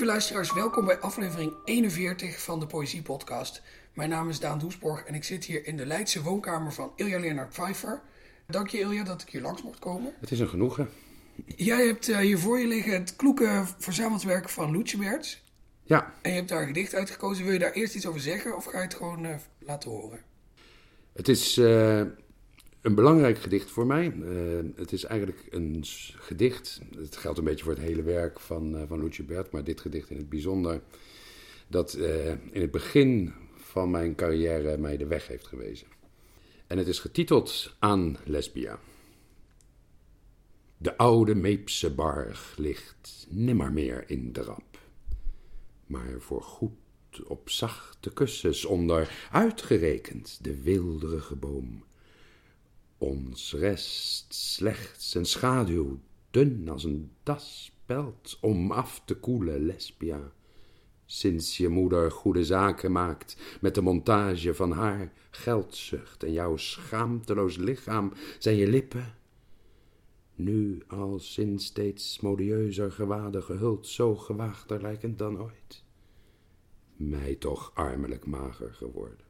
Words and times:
Lieve 0.00 0.14
luisteraars, 0.14 0.52
welkom 0.52 0.84
bij 0.84 0.98
aflevering 0.98 1.52
41 1.64 2.40
van 2.40 2.60
de 2.60 2.66
Poëzie 2.66 3.02
Podcast. 3.02 3.62
Mijn 3.94 4.08
naam 4.08 4.28
is 4.28 4.40
Daan 4.40 4.58
Doesborg 4.58 5.04
en 5.04 5.14
ik 5.14 5.24
zit 5.24 5.44
hier 5.44 5.66
in 5.66 5.76
de 5.76 5.86
Leidse 5.86 6.22
woonkamer 6.22 6.72
van 6.72 6.92
Ilja 6.96 7.18
Leonard 7.18 7.48
Pfeiffer. 7.48 8.00
Dank 8.46 8.68
je 8.68 8.78
Ilja 8.78 9.04
dat 9.04 9.22
ik 9.22 9.28
hier 9.28 9.40
langs 9.40 9.62
mocht 9.62 9.78
komen. 9.78 10.14
Het 10.20 10.30
is 10.30 10.40
een 10.40 10.48
genoegen. 10.48 10.88
Jij 11.56 11.86
hebt 11.86 12.08
uh, 12.08 12.18
hier 12.18 12.38
voor 12.38 12.58
je 12.58 12.66
liggen 12.66 12.92
het 12.92 13.16
kloeke 13.16 13.64
verzameld 13.78 14.22
werk 14.22 14.48
van 14.48 14.72
Loetjebert. 14.72 15.42
Ja. 15.82 16.12
En 16.22 16.30
je 16.30 16.36
hebt 16.36 16.48
daar 16.48 16.60
een 16.60 16.66
gedicht 16.66 16.94
uitgekozen. 16.94 17.44
Wil 17.44 17.52
je 17.52 17.58
daar 17.58 17.72
eerst 17.72 17.94
iets 17.94 18.06
over 18.06 18.20
zeggen 18.20 18.56
of 18.56 18.64
ga 18.64 18.76
je 18.78 18.84
het 18.84 18.94
gewoon 18.94 19.24
uh, 19.24 19.34
laten 19.58 19.90
horen? 19.90 20.20
Het 21.12 21.28
is 21.28 21.58
uh, 21.58 22.02
een 22.80 22.94
belangrijk 22.94 23.38
gedicht 23.38 23.70
voor 23.70 23.86
mij. 23.86 24.12
het 24.76 24.92
is 24.92 25.04
eigenlijk 25.04 25.46
een 25.50 25.84
gedicht. 26.16 26.80
Het 26.96 27.16
geldt 27.16 27.38
een 27.38 27.44
beetje 27.44 27.64
voor 27.64 27.72
het 27.72 27.82
hele 27.82 28.02
werk 28.02 28.40
van, 28.40 28.74
uh, 28.74 28.82
van 28.86 29.00
Loetjebert, 29.00 29.50
maar 29.50 29.64
dit 29.64 29.80
gedicht 29.80 30.10
in 30.10 30.16
het 30.16 30.28
bijzonder. 30.28 30.80
Dat 31.68 31.94
in 32.50 32.60
het 32.60 32.70
begin 32.70 33.32
van 33.56 33.90
mijn 33.90 34.14
carrière 34.14 34.78
mij 34.78 34.96
de 34.96 35.06
weg 35.06 35.26
heeft 35.26 35.46
gewezen. 35.46 35.86
En 36.66 36.78
het 36.78 36.86
is 36.86 36.98
getiteld 36.98 37.76
Aan 37.78 38.16
Lesbia. 38.24 38.78
De 40.76 40.96
oude 40.96 41.34
Meepse 41.34 41.94
barg 41.94 42.54
ligt 42.56 43.26
nimmer 43.28 43.72
meer 43.72 44.10
in 44.10 44.32
de 44.32 44.42
rap, 44.42 44.78
maar 45.86 46.14
voor 46.18 46.42
goed 46.42 46.72
op 47.26 47.50
zachte 47.50 48.12
kussens 48.12 48.64
onder, 48.64 49.28
uitgerekend 49.30 50.38
de 50.42 50.62
wilderige 50.62 51.36
boom. 51.36 51.84
Ons 53.00 53.52
rest 53.52 54.34
slechts 54.34 55.14
een 55.14 55.24
schaduw, 55.24 56.00
dun 56.30 56.68
als 56.68 56.84
een 56.84 57.10
daspeld, 57.22 58.38
om 58.40 58.72
af 58.72 59.02
te 59.04 59.14
koelen, 59.14 59.66
lesbia. 59.66 60.32
Sinds 61.04 61.56
je 61.56 61.68
moeder 61.68 62.10
goede 62.10 62.44
zaken 62.44 62.92
maakt 62.92 63.36
met 63.60 63.74
de 63.74 63.80
montage 63.80 64.54
van 64.54 64.72
haar 64.72 65.12
geldzucht 65.30 66.22
en 66.22 66.32
jouw 66.32 66.56
schaamteloos 66.56 67.56
lichaam, 67.56 68.12
zijn 68.38 68.56
je 68.56 68.68
lippen 68.68 69.14
nu 70.34 70.82
als 70.86 71.38
in 71.38 71.58
steeds 71.58 72.20
modieuzer 72.20 72.92
gewaden 72.92 73.42
gehuld, 73.42 73.86
zo 73.86 74.16
gewaagder 74.16 74.82
lijkend 74.82 75.18
dan 75.18 75.40
ooit. 75.40 75.84
Mij 76.96 77.34
toch 77.34 77.70
armelijk 77.74 78.26
mager 78.26 78.74
geworden. 78.74 79.29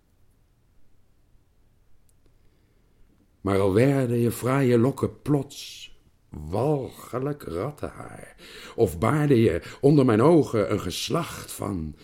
Maar 3.41 3.58
al 3.58 3.74
werden 3.74 4.19
je 4.19 4.30
fraaie 4.30 4.78
lokken 4.78 5.22
plots 5.22 5.88
walgelijk 6.28 7.42
rattenhaar, 7.42 8.36
of 8.77 8.98
baarde 8.98 9.41
je 9.41 9.62
onder 9.80 10.05
mijn 10.05 10.22
ogen 10.22 10.72
een 10.72 10.80
geslacht 10.80 11.52
van 11.52 11.94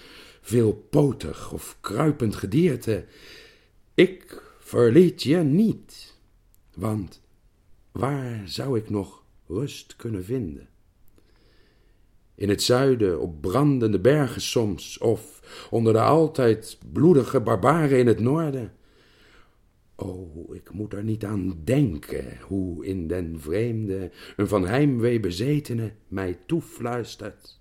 veelpotig 0.40 1.52
of 1.52 1.76
kruipend 1.80 2.36
gedierte, 2.36 3.04
ik 3.94 4.42
verliet 4.58 5.22
je 5.22 5.36
niet, 5.36 6.14
want 6.74 7.24
Waar 7.96 8.42
zou 8.44 8.78
ik 8.78 8.90
nog 8.90 9.22
rust 9.46 9.96
kunnen 9.96 10.24
vinden? 10.24 10.68
In 12.34 12.48
het 12.48 12.62
zuiden, 12.62 13.20
op 13.20 13.40
brandende 13.40 14.00
bergen 14.00 14.40
soms, 14.40 14.98
of 14.98 15.40
onder 15.70 15.92
de 15.92 16.00
altijd 16.00 16.78
bloedige 16.92 17.40
barbaren 17.40 17.98
in 17.98 18.06
het 18.06 18.20
noorden. 18.20 18.72
Oh, 19.96 20.54
ik 20.54 20.70
moet 20.70 20.92
er 20.92 21.04
niet 21.04 21.24
aan 21.24 21.64
denken 21.64 22.40
hoe 22.40 22.86
in 22.86 23.08
den 23.08 23.40
vreemde 23.40 24.10
een 24.36 24.48
van 24.48 24.66
heimwee 24.66 25.20
bezetene 25.20 25.92
mij 26.08 26.38
toefluistert. 26.46 27.60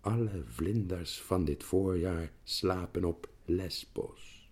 Alle 0.00 0.44
vlinders 0.46 1.20
van 1.20 1.44
dit 1.44 1.64
voorjaar 1.64 2.30
slapen 2.44 3.04
op 3.04 3.28
Lesbos. 3.44 4.50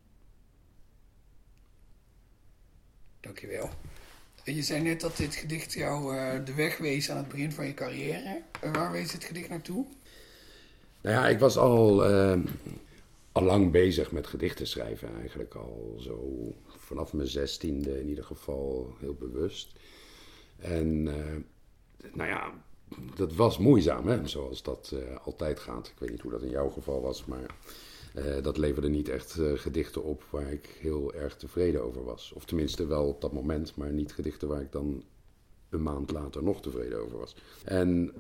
Dankjewel. 3.21 3.71
Je 4.45 4.63
zei 4.63 4.83
net 4.83 5.01
dat 5.01 5.17
dit 5.17 5.35
gedicht 5.35 5.73
jou 5.73 6.15
uh, 6.15 6.45
de 6.45 6.55
weg 6.55 6.79
wees 6.79 7.11
aan 7.11 7.17
het 7.17 7.29
begin 7.29 7.53
van 7.53 7.67
je 7.67 7.75
carrière. 7.75 8.43
Uh, 8.65 8.73
waar 8.73 8.93
wees 8.93 9.13
het 9.13 9.25
gedicht 9.25 9.49
naartoe? 9.49 9.87
Nou 11.01 11.17
ja, 11.17 11.29
ik 11.29 11.39
was 11.39 11.57
al, 11.57 12.11
uh, 12.11 12.39
al 13.33 13.43
lang 13.43 13.71
bezig 13.71 14.13
met 14.13 14.27
gedichten 14.27 14.67
schrijven. 14.67 15.17
Eigenlijk 15.19 15.55
al 15.55 15.97
zo 15.99 16.55
vanaf 16.67 17.13
mijn 17.13 17.29
zestiende 17.29 18.01
in 18.01 18.09
ieder 18.09 18.25
geval 18.25 18.95
heel 18.99 19.15
bewust. 19.15 19.73
En 20.57 21.03
nou 22.13 22.29
ja, 22.29 22.65
dat 23.17 23.35
was 23.35 23.59
moeizaam, 23.59 24.07
hè? 24.07 24.29
zoals 24.29 24.63
dat 24.63 24.95
altijd 25.25 25.61
gaat. 25.61 25.89
Ik 25.89 25.99
weet 25.99 26.11
niet 26.11 26.21
hoe 26.21 26.31
dat 26.31 26.43
in 26.43 26.51
jouw 26.51 26.69
geval 26.69 27.01
was, 27.01 27.25
maar 27.25 27.57
uh, 28.15 28.43
dat 28.43 28.57
leverde 28.57 28.89
niet 28.89 29.09
echt 29.09 29.39
gedichten 29.55 30.05
op 30.05 30.25
waar 30.31 30.53
ik 30.53 30.77
heel 30.79 31.15
erg 31.15 31.37
tevreden 31.37 31.83
over 31.83 32.05
was. 32.05 32.33
Of 32.33 32.45
tenminste 32.45 32.87
wel 32.87 33.09
op 33.09 33.21
dat 33.21 33.33
moment, 33.33 33.77
maar 33.77 33.93
niet 33.93 34.13
gedichten 34.13 34.49
waar 34.49 34.61
ik 34.61 34.73
dan 34.73 35.05
een 35.71 35.83
maand 35.83 36.11
later 36.11 36.43
nog 36.43 36.63
tevreden 36.63 37.01
over 37.03 37.19
was. 37.19 37.37
En 37.65 38.13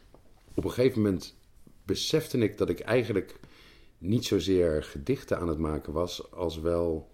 op 0.54 0.64
een 0.64 0.70
gegeven 0.70 1.02
moment 1.02 1.34
besefte 1.84 2.38
ik 2.38 2.58
dat 2.58 2.68
ik 2.68 2.80
eigenlijk 2.80 3.40
niet 4.00 4.24
zozeer 4.24 4.82
gedichten 4.82 5.38
aan 5.38 5.48
het 5.48 5.58
maken 5.58 5.92
was, 5.92 6.32
als 6.32 6.58
wel 6.58 7.10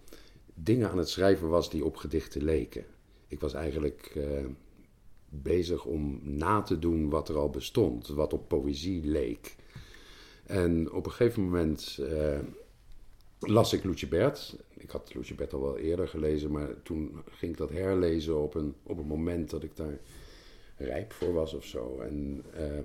dingen 0.54 0.91
aan 0.91 0.98
het 0.98 1.08
schrijven 1.08 1.48
was 1.48 1.70
die 1.70 1.84
op 1.84 1.97
gedichten 1.97 2.44
leken. 2.44 2.84
Ik 3.28 3.41
was 3.41 3.54
eigenlijk 3.54 4.12
uh, 4.16 4.47
bezig 5.28 5.84
om 5.84 6.20
na 6.22 6.62
te 6.62 6.78
doen 6.78 7.10
wat 7.10 7.28
er 7.28 7.36
al 7.36 7.50
bestond, 7.50 8.08
wat 8.08 8.32
op 8.32 8.48
poëzie 8.48 9.04
leek. 9.04 9.56
En 10.44 10.92
op 10.92 11.06
een 11.06 11.12
gegeven 11.12 11.42
moment 11.42 11.98
las 13.38 13.72
ik 13.72 13.84
Lucebert. 13.84 14.56
Ik 14.74 14.91
had 14.91 15.14
Lucebert 15.14 15.53
al 15.53 15.60
wel 15.60 15.78
eerder 15.78 16.08
gelezen, 16.08 16.50
maar 16.50 16.82
toen 16.82 17.22
ging 17.30 17.53
ik 17.53 17.58
dat 17.58 17.70
herlezen 17.70 18.42
op 18.42 18.54
een, 18.54 18.74
op 18.82 18.98
een 18.98 19.06
moment 19.06 19.50
dat 19.50 19.62
ik 19.62 19.76
daar 19.76 19.98
rijp 20.76 21.12
voor 21.12 21.32
was 21.32 21.54
of 21.54 21.64
zo. 21.64 21.98
En 22.00 22.44
uh, 22.58 22.78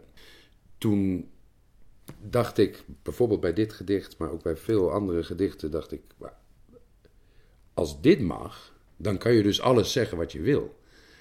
toen 0.77 1.29
dacht 2.29 2.57
ik, 2.57 2.83
bijvoorbeeld 3.03 3.39
bij 3.39 3.53
dit 3.53 3.73
gedicht, 3.73 4.17
maar 4.17 4.31
ook 4.31 4.43
bij 4.43 4.55
veel 4.55 4.91
andere 4.91 5.23
gedichten, 5.23 5.71
dacht 5.71 5.91
ik, 5.91 6.01
als 7.73 8.01
dit 8.01 8.19
mag, 8.19 8.73
dan 8.97 9.17
kan 9.17 9.33
je 9.33 9.43
dus 9.43 9.61
alles 9.61 9.91
zeggen 9.91 10.17
wat 10.17 10.31
je 10.31 10.41
wil. 10.41 10.79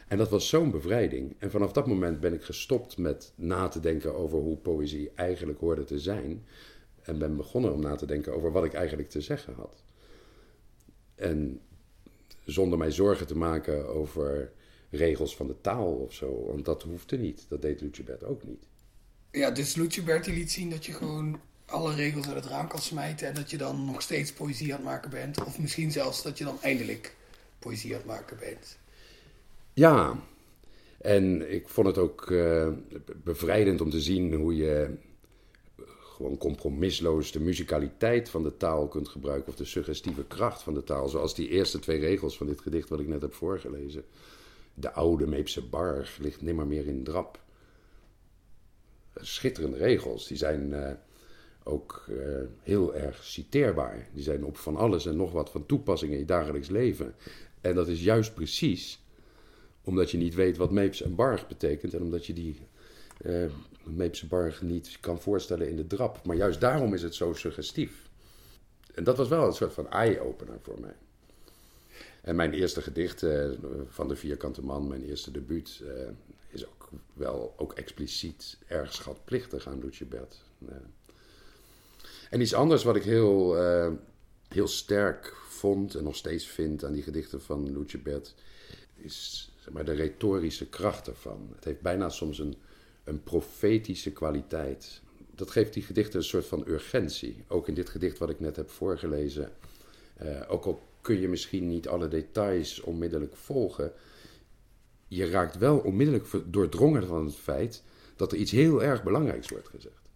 En 0.09 0.19
dat 0.19 0.29
was 0.29 0.49
zo'n 0.49 0.71
bevrijding. 0.71 1.35
En 1.39 1.51
vanaf 1.51 1.73
dat 1.73 1.87
moment 1.87 2.21
ben 2.21 2.33
ik 2.33 2.43
gestopt 2.43 2.99
met 2.99 3.33
na 3.35 3.69
te 3.69 3.81
denken 3.81 4.15
over 4.15 4.39
hoe 4.39 4.57
poëzie 4.57 5.11
eigenlijk 5.15 5.59
hoorde 5.59 5.85
te 5.85 5.99
zijn. 5.99 6.45
En 7.03 7.19
ben 7.19 7.37
begonnen 7.37 7.73
om 7.73 7.81
na 7.81 7.95
te 7.95 8.07
denken 8.07 8.35
over 8.35 8.53
wat 8.53 8.65
ik 8.65 8.73
eigenlijk 8.73 9.09
te 9.09 9.21
zeggen 9.21 9.55
had. 9.55 9.83
En 11.15 11.61
zonder 12.45 12.79
mij 12.79 12.91
zorgen 12.91 13.27
te 13.27 13.37
maken 13.37 13.89
over 13.89 14.53
regels 14.91 15.37
van 15.37 15.47
de 15.47 15.61
taal 15.61 15.93
of 15.93 16.13
zo. 16.13 16.47
Want 16.47 16.65
dat 16.65 16.83
hoefde 16.83 17.19
niet. 17.19 17.47
Dat 17.49 17.63
deed 17.63 17.81
Lucebert 17.81 18.25
ook 18.25 18.43
niet. 18.45 18.67
Ja, 19.33 19.51
dus 19.51 19.75
Lucebert 19.75 20.25
die 20.25 20.35
liet 20.35 20.53
zien 20.53 20.71
dat 20.71 20.87
je 20.87 20.93
gewoon 20.93 21.41
alle 21.67 21.95
regels 21.95 22.27
uit 22.27 22.35
het 22.35 22.47
raam 22.47 22.69
kan 22.69 22.79
smijten. 22.79 23.29
En 23.29 23.35
dat 23.35 23.51
je 23.51 23.57
dan 23.57 23.85
nog 23.85 24.03
steeds 24.03 24.33
poëzie 24.33 24.73
aan 24.73 24.79
het 24.79 24.87
maken 24.89 25.11
bent. 25.11 25.45
Of 25.45 25.59
misschien 25.59 25.93
zelfs 25.93 26.23
dat 26.23 26.39
je 26.39 26.45
dan 26.45 26.59
eindelijk 26.63 27.15
poëzie 27.59 27.91
aan 27.91 27.97
het 27.97 28.07
maken 28.07 28.37
bent. 28.39 28.79
Ja, 29.73 30.19
en 31.01 31.53
ik 31.53 31.69
vond 31.69 31.87
het 31.87 31.99
ook 31.99 32.31
uh, 32.31 32.69
bevrijdend 33.25 33.81
om 33.81 33.91
te 33.91 34.01
zien 34.01 34.35
hoe 34.35 34.57
je 34.57 34.91
gewoon 36.01 36.39
compromisloos 36.39 37.33
de 37.33 37.41
muzikaliteit 37.41 38.29
van 38.29 38.43
de 38.43 38.57
taal 38.57 38.89
kunt 38.89 39.09
gebruiken. 39.09 39.49
Of 39.49 39.59
de 39.59 39.65
suggestieve 39.65 40.25
kracht 40.25 40.63
van 40.63 40.75
de 40.75 40.85
taal. 40.85 41.09
Zoals 41.09 41.35
die 41.35 41.49
eerste 41.49 41.79
twee 41.79 41.99
regels 41.99 42.37
van 42.37 42.47
dit 42.47 42.61
gedicht 42.61 42.89
wat 42.89 43.01
ik 43.01 43.09
net 43.09 43.23
heb 43.23 43.35
voorgelezen. 43.35 44.05
De 44.75 44.93
oude 44.93 45.27
Meepse 45.27 45.63
barg 45.63 46.19
ligt 46.19 46.43
nimmer 46.43 46.67
meer 46.67 46.87
in 46.87 47.05
drap. 47.05 47.39
Schitterende 49.23 49.77
regels. 49.77 50.27
Die 50.27 50.37
zijn 50.37 50.71
uh, 50.71 50.91
ook 51.63 52.07
uh, 52.11 52.17
heel 52.63 52.95
erg 52.95 53.25
citeerbaar. 53.25 54.09
Die 54.13 54.23
zijn 54.23 54.45
op 54.45 54.57
van 54.57 54.77
alles 54.77 55.07
en 55.07 55.17
nog 55.17 55.33
wat 55.33 55.51
van 55.51 55.67
toepassing 55.67 56.13
in 56.13 56.19
je 56.19 56.25
dagelijks 56.25 56.69
leven. 56.69 57.15
En 57.61 57.75
dat 57.75 57.89
is 57.89 58.03
juist 58.03 58.35
precies 58.35 59.05
omdat 59.85 60.11
je 60.11 60.19
niet 60.19 60.35
weet 60.35 60.57
wat 60.57 60.71
Meeps 60.71 61.03
en 61.03 61.15
barg 61.15 61.49
betekent. 61.49 61.95
En 61.95 62.03
omdat 62.03 62.27
je 62.27 62.33
die 62.33 62.61
uh, 63.27 63.45
Meepse 63.85 64.27
Barg 64.27 64.63
niet 64.63 64.97
kan 65.01 65.21
voorstellen 65.21 65.69
in 65.69 65.77
de 65.77 65.87
drap. 65.87 66.27
Maar 66.27 66.37
juist 66.37 66.61
daarom 66.61 66.95
is 66.95 67.03
het 67.03 67.15
zo 67.15 67.33
suggestief. 67.33 68.09
En 68.95 69.05
dat 69.05 69.17
was 69.17 69.29
wel 69.29 69.47
een 69.47 69.53
soort 69.53 69.73
van 69.73 69.91
eye-opener 69.91 70.59
voor 70.63 70.81
mij. 70.81 70.95
En 72.23 72.37
mijn 72.37 72.53
eerste 72.53 72.83
gedicht 72.83 73.27
van 73.89 74.09
de 74.09 74.17
Vierkante 74.17 74.65
Man, 74.65 74.89
mijn 74.89 75.05
eerste 75.05 75.31
debuut, 75.31 75.83
wel 77.13 77.55
ook 77.57 77.73
expliciet 77.73 78.59
erg 78.67 78.95
schatplichtig 78.95 79.69
aan 79.69 79.81
Lucebert. 79.81 80.37
En 82.31 82.41
iets 82.41 82.55
anders 82.55 82.83
wat 82.83 82.97
ik 82.97 83.03
heel, 83.03 83.57
heel 84.49 84.69
sterk 84.69 85.35
vond 85.49 85.95
en 85.95 86.05
nog 86.05 86.17
steeds 86.17 86.47
vind 86.47 86.85
aan 86.85 86.93
die 86.93 87.03
gedichten 87.03 87.43
van 87.43 87.79
Lucebert, 87.79 88.35
is 88.97 89.51
zeg 89.59 89.73
maar, 89.73 89.85
de 89.85 89.93
retorische 89.93 90.69
kracht 90.69 91.09
ervan. 91.09 91.53
Het 91.55 91.65
heeft 91.65 91.81
bijna 91.81 92.09
soms 92.09 92.39
een 92.39 92.57
een 93.11 93.23
profetische 93.23 94.13
kwaliteit. 94.13 95.01
Dat 95.35 95.51
geeft 95.51 95.75
die 95.75 95.83
gedichten 95.83 96.19
een 96.19 96.25
soort 96.25 96.47
van 96.47 96.65
urgentie. 96.67 97.45
Ook 97.49 97.69
in 97.69 97.75
dit 97.75 97.89
gedicht 97.89 98.19
wat 98.19 98.31
ik 98.31 98.41
net 98.41 98.57
heb 98.57 98.71
voorgelezen. 98.71 99.53
Uh, 100.23 100.41
ook 100.49 100.65
al 100.65 100.83
kun 101.01 101.21
je 101.21 101.29
misschien 101.29 101.69
niet 101.69 101.89
alle 101.89 102.09
details 102.09 102.81
onmiddellijk 102.81 103.37
volgen, 103.37 103.93
je 105.11 105.31
raakt 105.31 105.59
wel 105.59 105.79
onmiddellijk 105.79 106.27
doordrongen 106.45 107.07
van 107.07 107.25
het 107.25 107.37
feit 107.37 107.83
dat 108.17 108.33
er 108.33 108.39
iets 108.39 108.51
heel 108.51 108.83
erg 108.83 109.03
belangrijks 109.03 109.49
wordt 109.49 109.69
gezegd. 109.69 110.09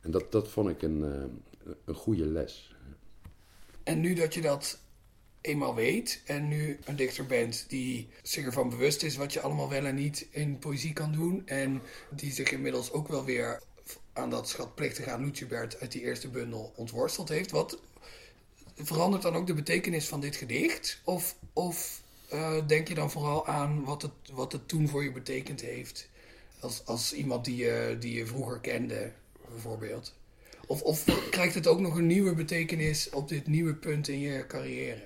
En 0.00 0.10
dat, 0.10 0.32
dat 0.32 0.48
vond 0.48 0.68
ik 0.68 0.82
een, 0.82 0.98
uh, 0.98 1.72
een 1.84 1.94
goede 1.94 2.26
les. 2.26 2.74
En 3.82 4.00
nu 4.00 4.14
dat 4.14 4.34
je 4.34 4.40
dat 4.40 4.78
eenmaal 5.40 5.74
weet 5.74 6.22
en 6.24 6.48
nu 6.48 6.78
een 6.84 6.96
dichter 6.96 7.26
bent 7.26 7.64
die 7.68 8.08
zich 8.22 8.44
ervan 8.44 8.68
bewust 8.68 9.02
is 9.02 9.16
wat 9.16 9.32
je 9.32 9.40
allemaal 9.40 9.68
wel 9.68 9.84
en 9.84 9.94
niet 9.94 10.26
in 10.30 10.58
poëzie 10.58 10.92
kan 10.92 11.12
doen 11.12 11.46
en 11.46 11.82
die 12.10 12.32
zich 12.32 12.52
inmiddels 12.52 12.92
ook 12.92 13.08
wel 13.08 13.24
weer 13.24 13.62
aan 14.12 14.30
dat 14.30 14.48
schatplichtige 14.48 15.10
aan 15.10 15.24
Lucibert 15.24 15.80
uit 15.80 15.92
die 15.92 16.02
eerste 16.02 16.28
bundel 16.28 16.72
ontworsteld 16.76 17.28
heeft, 17.28 17.50
wat 17.50 17.78
verandert 18.76 19.22
dan 19.22 19.36
ook 19.36 19.46
de 19.46 19.54
betekenis 19.54 20.08
van 20.08 20.20
dit 20.20 20.36
gedicht? 20.36 21.00
Of, 21.04 21.36
of 21.52 22.02
uh, 22.32 22.66
denk 22.66 22.88
je 22.88 22.94
dan 22.94 23.10
vooral 23.10 23.46
aan 23.46 23.84
wat 23.84 24.02
het, 24.02 24.12
wat 24.32 24.52
het 24.52 24.68
toen 24.68 24.88
voor 24.88 25.04
je 25.04 25.12
betekend 25.12 25.60
heeft? 25.60 26.08
Als, 26.60 26.82
als 26.86 27.12
iemand 27.12 27.44
die 27.44 27.56
je, 27.56 27.96
die 28.00 28.14
je 28.14 28.26
vroeger 28.26 28.60
kende, 28.60 29.12
bijvoorbeeld. 29.50 30.14
Of, 30.66 30.82
of 30.82 31.04
krijgt 31.30 31.54
het 31.54 31.66
ook 31.66 31.80
nog 31.80 31.96
een 31.96 32.06
nieuwe 32.06 32.34
betekenis 32.34 33.10
op 33.10 33.28
dit 33.28 33.46
nieuwe 33.46 33.74
punt 33.74 34.08
in 34.08 34.20
je 34.20 34.46
carrière? 34.46 35.02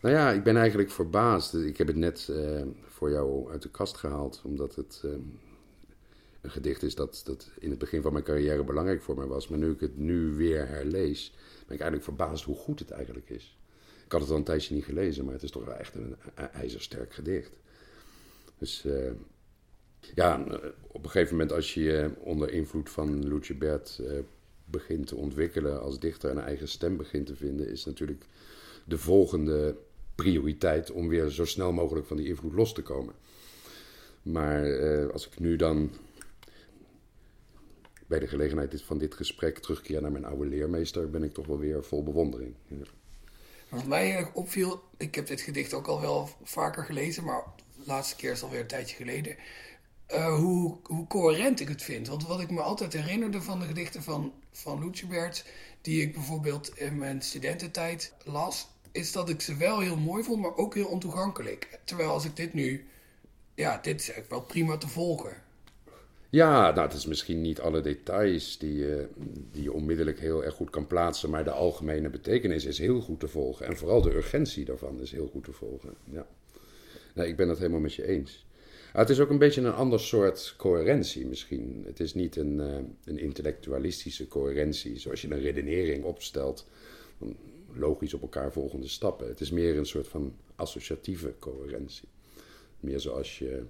Nou 0.00 0.14
ja, 0.14 0.30
ik 0.30 0.42
ben 0.42 0.56
eigenlijk 0.56 0.90
verbaasd. 0.90 1.54
Ik 1.54 1.78
heb 1.78 1.86
het 1.86 1.96
net 1.96 2.28
uh, 2.30 2.62
voor 2.86 3.10
jou 3.10 3.50
uit 3.50 3.62
de 3.62 3.70
kast 3.70 3.96
gehaald, 3.96 4.42
omdat 4.44 4.74
het 4.74 5.02
uh, 5.04 5.10
een 6.40 6.50
gedicht 6.50 6.82
is 6.82 6.94
dat, 6.94 7.22
dat 7.24 7.50
in 7.58 7.70
het 7.70 7.78
begin 7.78 8.02
van 8.02 8.12
mijn 8.12 8.24
carrière 8.24 8.64
belangrijk 8.64 9.02
voor 9.02 9.16
mij 9.16 9.26
was. 9.26 9.48
Maar 9.48 9.58
nu 9.58 9.70
ik 9.70 9.80
het 9.80 9.96
nu 9.96 10.34
weer 10.34 10.68
herlees, 10.68 11.32
ben 11.66 11.74
ik 11.74 11.80
eigenlijk 11.80 12.02
verbaasd 12.02 12.44
hoe 12.44 12.56
goed 12.56 12.78
het 12.78 12.90
eigenlijk 12.90 13.30
is. 13.30 13.55
Ik 14.06 14.12
had 14.12 14.20
het 14.20 14.30
al 14.30 14.36
een 14.36 14.44
tijdje 14.44 14.74
niet 14.74 14.84
gelezen, 14.84 15.24
maar 15.24 15.34
het 15.34 15.42
is 15.42 15.50
toch 15.50 15.64
wel 15.64 15.74
echt 15.74 15.94
een, 15.94 16.16
ijzersterk 16.52 17.12
gedicht. 17.12 17.58
Dus 18.58 18.84
uh, 18.84 19.10
ja, 20.14 20.44
op 20.86 21.04
een 21.04 21.10
gegeven 21.10 21.36
moment 21.36 21.52
als 21.52 21.74
je 21.74 21.82
je 21.82 22.10
onder 22.18 22.52
invloed 22.52 22.90
van 22.90 23.28
Lucebert 23.28 23.98
uh, 24.00 24.18
begint 24.64 25.06
te 25.06 25.16
ontwikkelen 25.16 25.80
als 25.80 25.98
dichter 25.98 26.30
en 26.30 26.36
een 26.36 26.42
eigen 26.42 26.68
stem 26.68 26.96
begint 26.96 27.26
te 27.26 27.36
vinden, 27.36 27.68
is 27.68 27.84
natuurlijk 27.84 28.24
de 28.84 28.98
volgende 28.98 29.76
prioriteit 30.14 30.90
om 30.90 31.08
weer 31.08 31.28
zo 31.28 31.44
snel 31.44 31.72
mogelijk 31.72 32.06
van 32.06 32.16
die 32.16 32.28
invloed 32.28 32.52
los 32.52 32.74
te 32.74 32.82
komen. 32.82 33.14
Maar 34.22 35.12
als 35.12 35.26
ik 35.26 35.38
nu 35.38 35.56
dan 35.56 35.90
bij 38.06 38.18
de 38.18 38.26
gelegenheid 38.26 38.82
van 38.82 38.98
dit 38.98 39.14
gesprek 39.14 39.58
terugkeer 39.58 40.02
naar 40.02 40.12
mijn 40.12 40.24
oude 40.24 40.46
leermeester, 40.46 41.10
ben 41.10 41.22
ik 41.22 41.32
toch 41.32 41.46
wel 41.46 41.58
weer 41.58 41.84
vol 41.84 42.02
bewondering. 42.02 42.54
Wat 43.68 43.86
mij 43.86 44.30
opviel, 44.32 44.82
ik 44.96 45.14
heb 45.14 45.26
dit 45.26 45.40
gedicht 45.40 45.74
ook 45.74 45.86
al 45.86 46.00
wel 46.00 46.30
vaker 46.42 46.84
gelezen, 46.84 47.24
maar 47.24 47.42
de 47.76 47.82
laatste 47.86 48.16
keer 48.16 48.32
is 48.32 48.42
alweer 48.42 48.60
een 48.60 48.66
tijdje 48.66 48.96
geleden. 48.96 49.36
Uh, 50.10 50.34
hoe, 50.34 50.76
hoe 50.82 51.06
coherent 51.06 51.60
ik 51.60 51.68
het 51.68 51.82
vind. 51.82 52.08
Want 52.08 52.26
wat 52.26 52.40
ik 52.40 52.50
me 52.50 52.60
altijd 52.60 52.92
herinnerde 52.92 53.42
van 53.42 53.60
de 53.60 53.66
gedichten 53.66 54.02
van, 54.02 54.32
van 54.52 54.84
Lucebert, 54.84 55.44
die 55.80 56.02
ik 56.02 56.12
bijvoorbeeld 56.14 56.78
in 56.78 56.98
mijn 56.98 57.22
studententijd 57.22 58.12
las, 58.24 58.68
is 58.92 59.12
dat 59.12 59.28
ik 59.28 59.40
ze 59.40 59.56
wel 59.56 59.80
heel 59.80 59.96
mooi 59.96 60.24
vond, 60.24 60.42
maar 60.42 60.56
ook 60.56 60.74
heel 60.74 60.86
ontoegankelijk. 60.86 61.78
Terwijl 61.84 62.10
als 62.10 62.24
ik 62.24 62.36
dit 62.36 62.54
nu, 62.54 62.86
ja, 63.54 63.76
dit 63.76 64.00
is 64.00 64.10
eigenlijk 64.10 64.30
wel 64.30 64.40
prima 64.42 64.76
te 64.76 64.88
volgen. 64.88 65.42
Ja, 66.36 66.70
nou, 66.70 66.86
het 66.86 66.96
is 66.96 67.06
misschien 67.06 67.40
niet 67.40 67.60
alle 67.60 67.80
details 67.80 68.58
die 68.58 68.76
je, 68.76 69.08
die 69.52 69.62
je 69.62 69.72
onmiddellijk 69.72 70.20
heel 70.20 70.44
erg 70.44 70.54
goed 70.54 70.70
kan 70.70 70.86
plaatsen, 70.86 71.30
maar 71.30 71.44
de 71.44 71.50
algemene 71.50 72.08
betekenis 72.10 72.64
is 72.64 72.78
heel 72.78 73.00
goed 73.00 73.20
te 73.20 73.28
volgen. 73.28 73.66
En 73.66 73.76
vooral 73.76 74.02
de 74.02 74.14
urgentie 74.14 74.64
daarvan 74.64 75.00
is 75.00 75.10
heel 75.10 75.26
goed 75.26 75.44
te 75.44 75.52
volgen. 75.52 75.94
Ja. 76.04 76.26
Nee, 77.14 77.28
ik 77.28 77.36
ben 77.36 77.48
het 77.48 77.58
helemaal 77.58 77.80
met 77.80 77.94
je 77.94 78.06
eens. 78.06 78.46
het 78.92 79.10
is 79.10 79.20
ook 79.20 79.30
een 79.30 79.38
beetje 79.38 79.60
een 79.60 79.72
ander 79.72 80.00
soort 80.00 80.54
coherentie 80.56 81.26
misschien. 81.26 81.82
Het 81.86 82.00
is 82.00 82.14
niet 82.14 82.36
een, 82.36 82.58
uh, 82.58 82.76
een 83.04 83.18
intellectualistische 83.18 84.28
coherentie, 84.28 84.98
zoals 84.98 85.22
je 85.22 85.30
een 85.30 85.40
redenering 85.40 86.04
opstelt, 86.04 86.66
logisch 87.72 88.14
op 88.14 88.22
elkaar 88.22 88.52
volgende 88.52 88.88
stappen. 88.88 89.28
Het 89.28 89.40
is 89.40 89.50
meer 89.50 89.76
een 89.76 89.86
soort 89.86 90.08
van 90.08 90.36
associatieve 90.54 91.34
coherentie. 91.38 92.08
Meer 92.80 93.00
zoals 93.00 93.38
je 93.38 93.62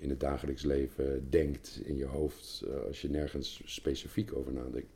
in 0.00 0.10
het 0.10 0.20
dagelijks 0.20 0.62
leven 0.62 1.30
denkt 1.30 1.80
in 1.84 1.96
je 1.96 2.06
hoofd 2.06 2.62
eh, 2.62 2.86
als 2.86 3.00
je 3.00 3.10
nergens 3.10 3.62
specifiek 3.64 4.34
over 4.34 4.52
nadenkt. 4.52 4.92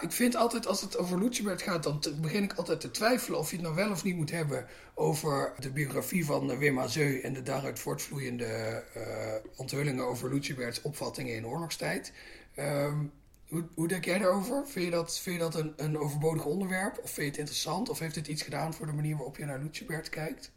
Ik 0.00 0.12
vind 0.12 0.36
altijd 0.36 0.66
als 0.66 0.80
het 0.80 0.96
over 0.96 1.18
Lucebert 1.18 1.62
gaat, 1.62 1.82
dan 1.82 2.02
begin 2.20 2.42
ik 2.42 2.52
altijd 2.52 2.80
te 2.80 2.90
twijfelen 2.90 3.38
of 3.38 3.50
je 3.50 3.56
het 3.56 3.64
nou 3.64 3.76
wel 3.76 3.90
of 3.90 4.04
niet 4.04 4.16
moet 4.16 4.30
hebben 4.30 4.66
over 4.94 5.54
de 5.58 5.70
biografie 5.70 6.24
van 6.24 6.58
Wim 6.58 6.78
Azeu 6.78 7.20
en 7.20 7.32
de 7.32 7.42
daaruit 7.42 7.78
voortvloeiende 7.78 8.84
uh, 8.96 9.34
onthullingen 9.56 10.04
over 10.04 10.34
Luceberts 10.34 10.82
opvattingen 10.82 11.34
in 11.34 11.46
oorlogstijd. 11.46 12.12
Um, 12.58 13.12
hoe, 13.48 13.64
hoe, 13.74 13.88
denk 13.88 14.04
jij 14.04 14.18
daarover? 14.18 14.66
Vind 14.68 14.84
je 14.84 14.90
dat, 14.90 15.20
vind 15.20 15.36
je 15.36 15.42
dat 15.42 15.54
een, 15.54 15.72
een 15.76 15.98
overbodig 15.98 16.44
onderwerp? 16.44 16.98
Of 17.02 17.10
vind 17.10 17.16
je 17.16 17.30
het 17.30 17.36
interessant? 17.36 17.88
Of 17.88 17.98
heeft 17.98 18.14
het 18.14 18.26
iets 18.26 18.42
gedaan 18.42 18.74
voor 18.74 18.86
de 18.86 18.92
manier 18.92 19.16
waarop 19.16 19.36
je 19.36 19.44
naar 19.44 19.58
Lucebert 19.58 20.08
kijkt? 20.08 20.52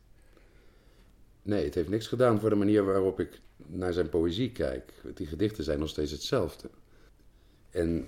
Nee, 1.45 1.63
het 1.65 1.75
heeft 1.75 1.89
niks 1.89 2.07
gedaan 2.07 2.39
voor 2.39 2.49
de 2.49 2.55
manier 2.55 2.85
waarop 2.85 3.19
ik 3.19 3.39
naar 3.55 3.93
zijn 3.93 4.09
poëzie 4.09 4.51
kijk. 4.51 4.93
Die 5.13 5.27
gedichten 5.27 5.63
zijn 5.63 5.79
nog 5.79 5.89
steeds 5.89 6.11
hetzelfde. 6.11 6.69
En 7.69 8.07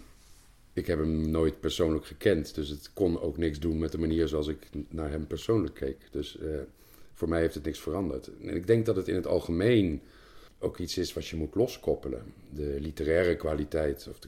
ik 0.74 0.88
heb 0.88 1.00
hem 1.00 1.30
nooit 1.30 1.60
persoonlijk 1.60 2.06
gekend, 2.06 2.56
dus 2.56 2.70
het 2.70 2.94
kon 2.94 3.22
ook 3.22 3.38
niks 3.38 3.60
doen 3.60 3.80
met 3.80 3.92
de 3.92 3.98
manier 3.98 4.28
zoals 4.28 4.48
ik 4.48 4.68
naar 4.90 5.10
hem 5.10 5.28
persoonlijk 5.28 5.74
keek. 5.74 5.98
Dus 6.12 6.38
uh, 6.42 6.58
voor 7.14 7.30
mij 7.30 7.40
heeft 7.40 7.54
het 7.54 7.64
niks 7.64 7.80
veranderd. 7.80 8.30
En 8.42 8.56
ik 8.56 8.68
denk 8.68 8.86
dat 8.86 8.96
het 8.96 9.08
in 9.08 9.16
het 9.16 9.28
algemeen 9.28 10.02
ook 10.60 10.78
iets 10.78 10.98
is 10.98 11.14
wat 11.14 11.28
je 11.28 11.36
moet 11.36 11.56
loskoppelen. 11.56 12.34
De 12.50 12.78
literaire 12.80 13.36
kwaliteit 13.36 14.08
of 14.10 14.20
de, 14.20 14.28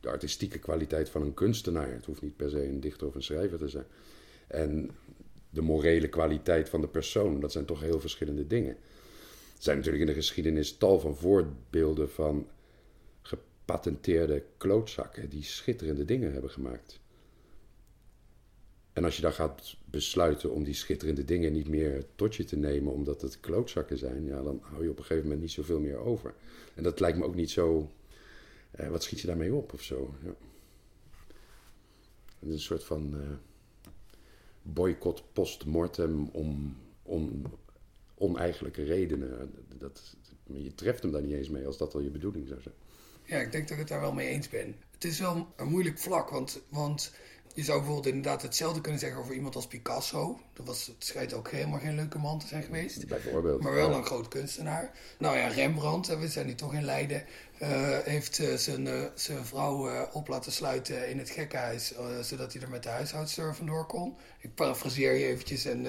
de 0.00 0.08
artistieke 0.08 0.58
kwaliteit 0.58 1.08
van 1.08 1.22
een 1.22 1.34
kunstenaar. 1.34 1.92
Het 1.92 2.04
hoeft 2.04 2.22
niet 2.22 2.36
per 2.36 2.50
se 2.50 2.66
een 2.66 2.80
dichter 2.80 3.06
of 3.06 3.14
een 3.14 3.22
schrijver 3.22 3.58
te 3.58 3.68
zijn. 3.68 3.86
En 4.46 4.90
de 5.50 5.60
morele 5.60 6.08
kwaliteit 6.08 6.68
van 6.68 6.80
de 6.80 6.88
persoon. 6.88 7.40
Dat 7.40 7.52
zijn 7.52 7.64
toch 7.64 7.80
heel 7.80 8.00
verschillende 8.00 8.46
dingen. 8.46 8.76
Er 9.56 9.66
zijn 9.66 9.76
natuurlijk 9.76 10.04
in 10.04 10.10
de 10.14 10.20
geschiedenis 10.20 10.76
tal 10.76 11.00
van 11.00 11.16
voorbeelden 11.16 12.10
van 12.10 12.48
gepatenteerde 13.22 14.44
klootzakken 14.56 15.28
die 15.28 15.42
schitterende 15.42 16.04
dingen 16.04 16.32
hebben 16.32 16.50
gemaakt. 16.50 17.00
En 18.92 19.04
als 19.04 19.16
je 19.16 19.22
dan 19.22 19.32
gaat 19.32 19.76
besluiten 19.84 20.50
om 20.50 20.64
die 20.64 20.74
schitterende 20.74 21.24
dingen 21.24 21.52
niet 21.52 21.68
meer 21.68 22.04
tot 22.14 22.34
je 22.34 22.44
te 22.44 22.56
nemen 22.56 22.92
omdat 22.92 23.22
het 23.22 23.40
klootzakken 23.40 23.98
zijn, 23.98 24.24
ja, 24.24 24.42
dan 24.42 24.60
hou 24.62 24.82
je 24.82 24.90
op 24.90 24.98
een 24.98 25.04
gegeven 25.04 25.22
moment 25.22 25.40
niet 25.40 25.50
zoveel 25.50 25.80
meer 25.80 25.96
over. 25.96 26.34
En 26.74 26.82
dat 26.82 27.00
lijkt 27.00 27.18
me 27.18 27.24
ook 27.24 27.34
niet 27.34 27.50
zo. 27.50 27.90
Eh, 28.70 28.88
wat 28.88 29.02
schiet 29.02 29.20
je 29.20 29.26
daarmee 29.26 29.54
op 29.54 29.72
of 29.72 29.82
zo? 29.82 30.14
Ja. 30.22 30.34
Het 32.38 32.48
is 32.48 32.54
een 32.54 32.60
soort 32.60 32.84
van. 32.84 33.14
Eh, 33.20 33.49
boycott 34.62 35.22
post-mortem 35.32 36.28
om, 36.32 36.76
om 37.02 37.42
oneigenlijke 38.14 38.82
redenen. 38.82 39.50
Dat, 39.78 40.16
je 40.44 40.74
treft 40.74 41.02
hem 41.02 41.12
daar 41.12 41.22
niet 41.22 41.34
eens 41.34 41.48
mee 41.48 41.66
als 41.66 41.78
dat 41.78 41.94
al 41.94 42.00
je 42.00 42.10
bedoeling 42.10 42.48
zou 42.48 42.60
zijn. 42.60 42.74
Ja, 43.24 43.38
ik 43.38 43.52
denk 43.52 43.62
dat 43.62 43.72
ik 43.72 43.78
het 43.78 43.88
daar 43.88 44.00
wel 44.00 44.12
mee 44.12 44.28
eens 44.28 44.48
ben. 44.48 44.76
Het 44.90 45.04
is 45.04 45.20
wel 45.20 45.52
een 45.56 45.68
moeilijk 45.68 45.98
vlak, 45.98 46.30
want, 46.30 46.62
want 46.68 47.14
je 47.54 47.64
zou 47.64 47.78
bijvoorbeeld 47.78 48.14
inderdaad 48.14 48.42
hetzelfde 48.42 48.80
kunnen 48.80 49.00
zeggen 49.00 49.20
over 49.20 49.34
iemand 49.34 49.54
als 49.54 49.66
Picasso. 49.66 50.40
Dat 50.52 50.66
was, 50.66 50.86
het 50.86 51.04
schijnt 51.04 51.32
ook 51.32 51.50
helemaal 51.50 51.78
geen 51.78 51.94
leuke 51.94 52.18
man 52.18 52.38
te 52.38 52.46
zijn 52.46 52.62
geweest. 52.62 53.06
Bijvoorbeeld. 53.06 53.62
Maar 53.62 53.74
wel 53.74 53.94
een 53.94 54.04
groot 54.04 54.28
kunstenaar. 54.28 54.90
Nou 55.18 55.36
ja, 55.36 55.46
Rembrandt, 55.46 56.18
we 56.18 56.28
zijn 56.28 56.46
nu 56.46 56.54
toch 56.54 56.74
in 56.74 56.84
Leiden, 56.84 57.24
uh, 57.62 57.98
heeft 57.98 58.38
uh, 58.38 58.54
zijn, 58.54 58.86
uh, 58.86 59.02
zijn 59.14 59.44
vrouw 59.44 60.08
op 60.12 60.28
laten 60.28 60.52
sluiten 60.52 61.08
in 61.08 61.18
het 61.18 61.30
gekkenhuis, 61.30 61.94
zodat 62.20 62.52
hij 62.52 62.62
er 62.62 62.70
met 62.70 62.82
de 62.82 62.88
huishoudster 62.88 63.54
vandoor 63.54 63.86
kon. 63.86 64.16
Ik 64.40 64.54
parafraseer 64.54 65.14
je 65.14 65.26
eventjes 65.26 65.64
een 65.64 65.86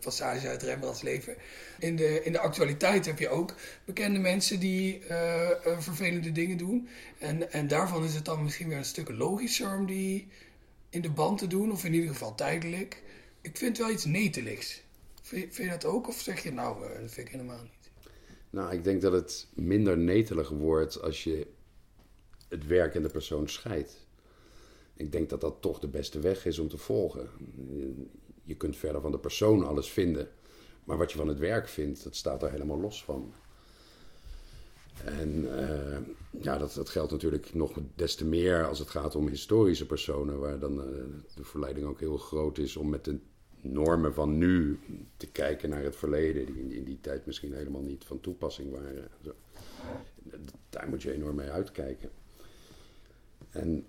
passage 0.00 0.48
uit 0.48 0.62
Rembrandts 0.62 1.02
leven. 1.02 1.34
In 1.78 1.96
de, 1.96 2.22
in 2.22 2.32
de 2.32 2.38
actualiteit 2.38 3.06
heb 3.06 3.18
je 3.18 3.28
ook 3.28 3.54
bekende 3.84 4.18
mensen 4.18 4.60
die 4.60 5.02
vervelende 5.78 6.32
dingen 6.32 6.56
doen. 6.56 6.88
En, 7.18 7.52
en 7.52 7.68
daarvan 7.68 8.04
is 8.04 8.14
het 8.14 8.24
dan 8.24 8.42
misschien 8.42 8.68
weer 8.68 8.78
een 8.78 8.84
stuk 8.84 9.08
logischer 9.08 9.76
om 9.76 9.86
die 9.86 10.28
in 10.90 11.00
de 11.00 11.10
band 11.10 11.38
te 11.38 11.46
doen, 11.46 11.72
of 11.72 11.84
in 11.84 11.94
ieder 11.94 12.08
geval 12.08 12.34
tijdelijk. 12.34 13.02
Ik 13.40 13.56
vind 13.56 13.78
wel 13.78 13.90
iets 13.90 14.04
neteligs. 14.04 14.82
Vind, 15.22 15.56
je 15.56 15.68
dat 15.68 15.84
ook, 15.84 16.08
of 16.08 16.20
zeg 16.20 16.42
je 16.42 16.52
nou, 16.52 16.80
dat 16.80 17.10
vind 17.10 17.26
ik 17.26 17.32
helemaal 17.32 17.62
niet? 17.62 17.90
Nou, 18.50 18.72
ik 18.72 18.84
denk 18.84 19.02
dat 19.02 19.12
het 19.12 19.46
minder 19.54 19.98
netelig 19.98 20.48
wordt 20.48 21.02
als 21.02 21.24
je 21.24 21.46
het 22.48 22.66
werk 22.66 22.94
en 22.94 23.02
de 23.02 23.08
persoon 23.08 23.48
scheidt. 23.48 24.06
Ik 24.94 25.12
denk 25.12 25.28
dat 25.28 25.40
dat 25.40 25.56
toch 25.60 25.78
de 25.78 25.88
beste 25.88 26.20
weg 26.20 26.46
is 26.46 26.58
om 26.58 26.68
te 26.68 26.78
volgen. 26.78 27.28
Je 28.44 28.56
kunt 28.56 28.76
verder 28.76 29.00
van 29.00 29.10
de 29.10 29.18
persoon 29.18 29.66
alles 29.66 29.90
vinden. 29.90 30.28
Maar 30.84 30.96
wat 30.96 31.12
je 31.12 31.18
van 31.18 31.28
het 31.28 31.38
werk 31.38 31.68
vindt, 31.68 32.04
dat 32.04 32.16
staat 32.16 32.42
er 32.42 32.50
helemaal 32.50 32.80
los 32.80 33.04
van. 33.04 33.32
En 35.04 35.44
uh, 35.44 35.98
ja, 36.40 36.58
dat, 36.58 36.74
dat 36.74 36.88
geldt 36.88 37.12
natuurlijk 37.12 37.54
nog 37.54 37.78
des 37.94 38.14
te 38.14 38.24
meer 38.24 38.66
als 38.66 38.78
het 38.78 38.90
gaat 38.90 39.14
om 39.14 39.28
historische 39.28 39.86
personen, 39.86 40.38
waar 40.38 40.58
dan 40.58 40.78
uh, 40.78 40.84
de 41.34 41.44
verleiding 41.44 41.86
ook 41.86 42.00
heel 42.00 42.16
groot 42.16 42.58
is 42.58 42.76
om 42.76 42.88
met 42.88 43.04
de 43.04 43.18
normen 43.62 44.14
van 44.14 44.38
nu 44.38 44.78
te 45.16 45.26
kijken 45.26 45.70
naar 45.70 45.82
het 45.82 45.96
verleden, 45.96 46.46
die 46.46 46.58
in, 46.58 46.72
in 46.72 46.84
die 46.84 47.00
tijd 47.00 47.26
misschien 47.26 47.52
helemaal 47.52 47.82
niet 47.82 48.04
van 48.04 48.20
toepassing 48.20 48.70
waren. 48.70 49.08
Zo. 49.24 49.34
Daar 50.70 50.88
moet 50.88 51.02
je 51.02 51.12
enorm 51.12 51.36
mee 51.36 51.50
uitkijken. 51.50 52.10
En 53.50 53.86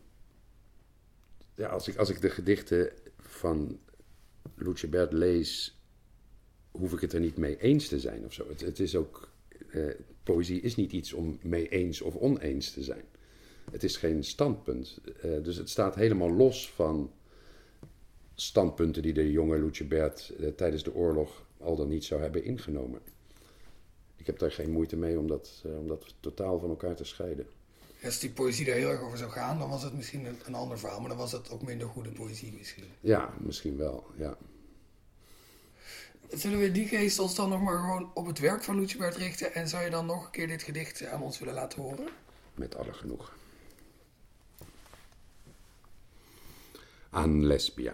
ja, 1.56 1.68
als, 1.68 1.88
ik, 1.88 1.96
als 1.96 2.10
ik 2.10 2.22
de 2.22 2.30
gedichten 2.30 2.92
van 3.18 3.80
Lucebert 4.56 5.14
lees, 5.14 5.80
hoef 6.72 6.94
ik 6.94 7.00
het 7.00 7.14
er 7.14 7.20
niet 7.20 7.38
mee 7.38 7.58
eens 7.58 7.88
te 7.88 8.00
zijn 8.00 8.26
of 8.26 8.34
zo. 8.34 8.48
Het, 8.48 8.62
het 8.62 8.80
is 8.80 8.96
ook, 8.96 9.31
eh, 9.72 9.84
poëzie 10.24 10.62
is 10.62 10.76
niet 10.76 10.92
iets 10.92 11.14
om 11.14 11.40
mee 11.42 11.70
eens 11.70 12.02
of 12.02 12.16
oneens 12.16 12.72
te 12.72 12.84
zijn. 12.84 13.04
Het 13.72 13.84
is 13.84 13.98
geen 13.98 14.24
standpunt. 14.24 15.00
Uh, 15.26 15.44
dus 15.44 15.56
het 15.56 15.70
staat 15.70 15.96
helemaal 15.96 16.32
los 16.32 16.72
van 16.72 17.12
standpunten 18.36 19.02
die 19.02 19.14
de 19.14 19.32
jonge 19.32 19.60
Lucebert 19.60 20.34
uh, 20.40 20.48
tijdens 20.48 20.84
de 20.84 20.94
oorlog 20.94 21.46
al 21.58 21.76
dan 21.76 21.88
niet 21.88 22.04
zou 22.04 22.22
hebben 22.22 22.44
ingenomen. 22.44 23.00
Ik 24.16 24.26
heb 24.26 24.40
daar 24.40 24.52
geen 24.52 24.72
moeite 24.72 24.98
mee 24.98 25.20
om 25.20 25.28
dat, 25.28 25.64
om 25.80 25.88
dat 25.88 26.16
totaal 26.20 26.60
van 26.60 26.70
elkaar 26.70 26.96
te 26.96 27.04
scheiden. 27.04 27.46
Als 28.04 28.20
die 28.20 28.30
poëzie 28.30 28.66
daar 28.66 28.76
heel 28.76 28.90
erg 28.90 29.02
over 29.02 29.18
zou 29.18 29.32
gaan, 29.32 29.60
dan 29.60 29.70
was 29.70 29.84
het 29.84 29.94
misschien 29.94 30.26
een, 30.26 30.38
een 30.46 30.54
ander 30.54 30.80
verhaal, 30.80 31.00
maar 31.00 31.10
dan 31.10 31.18
was 31.18 31.32
het 31.32 31.50
ook 31.50 31.62
minder 31.62 31.88
goede 31.88 32.10
poëzie 32.10 32.54
misschien. 32.58 32.84
Ja, 33.00 33.34
misschien 33.40 33.78
wel, 33.78 34.04
ja. 34.18 34.38
Zullen 36.34 36.60
we 36.60 36.72
die 36.72 36.88
geest 36.88 37.20
ons 37.20 37.36
dan 37.36 37.50
nog 37.50 37.62
maar 37.62 37.80
gewoon 37.80 38.12
op 38.14 38.26
het 38.26 38.40
werk 38.40 38.64
van 38.64 38.80
Lucebert 38.80 39.16
richten 39.16 39.54
en 39.54 39.68
zou 39.68 39.84
je 39.84 39.90
dan 39.90 40.06
nog 40.06 40.26
een 40.26 40.32
keer 40.32 40.48
dit 40.48 40.64
gedicht 40.64 41.06
aan 41.06 41.22
ons 41.22 41.40
willen 41.40 41.54
laten 41.54 41.82
horen? 41.82 42.08
Met 42.56 42.76
alle 42.76 42.94
genoeg. 42.94 43.34
Aan 47.10 47.46
Lesbia. 47.46 47.94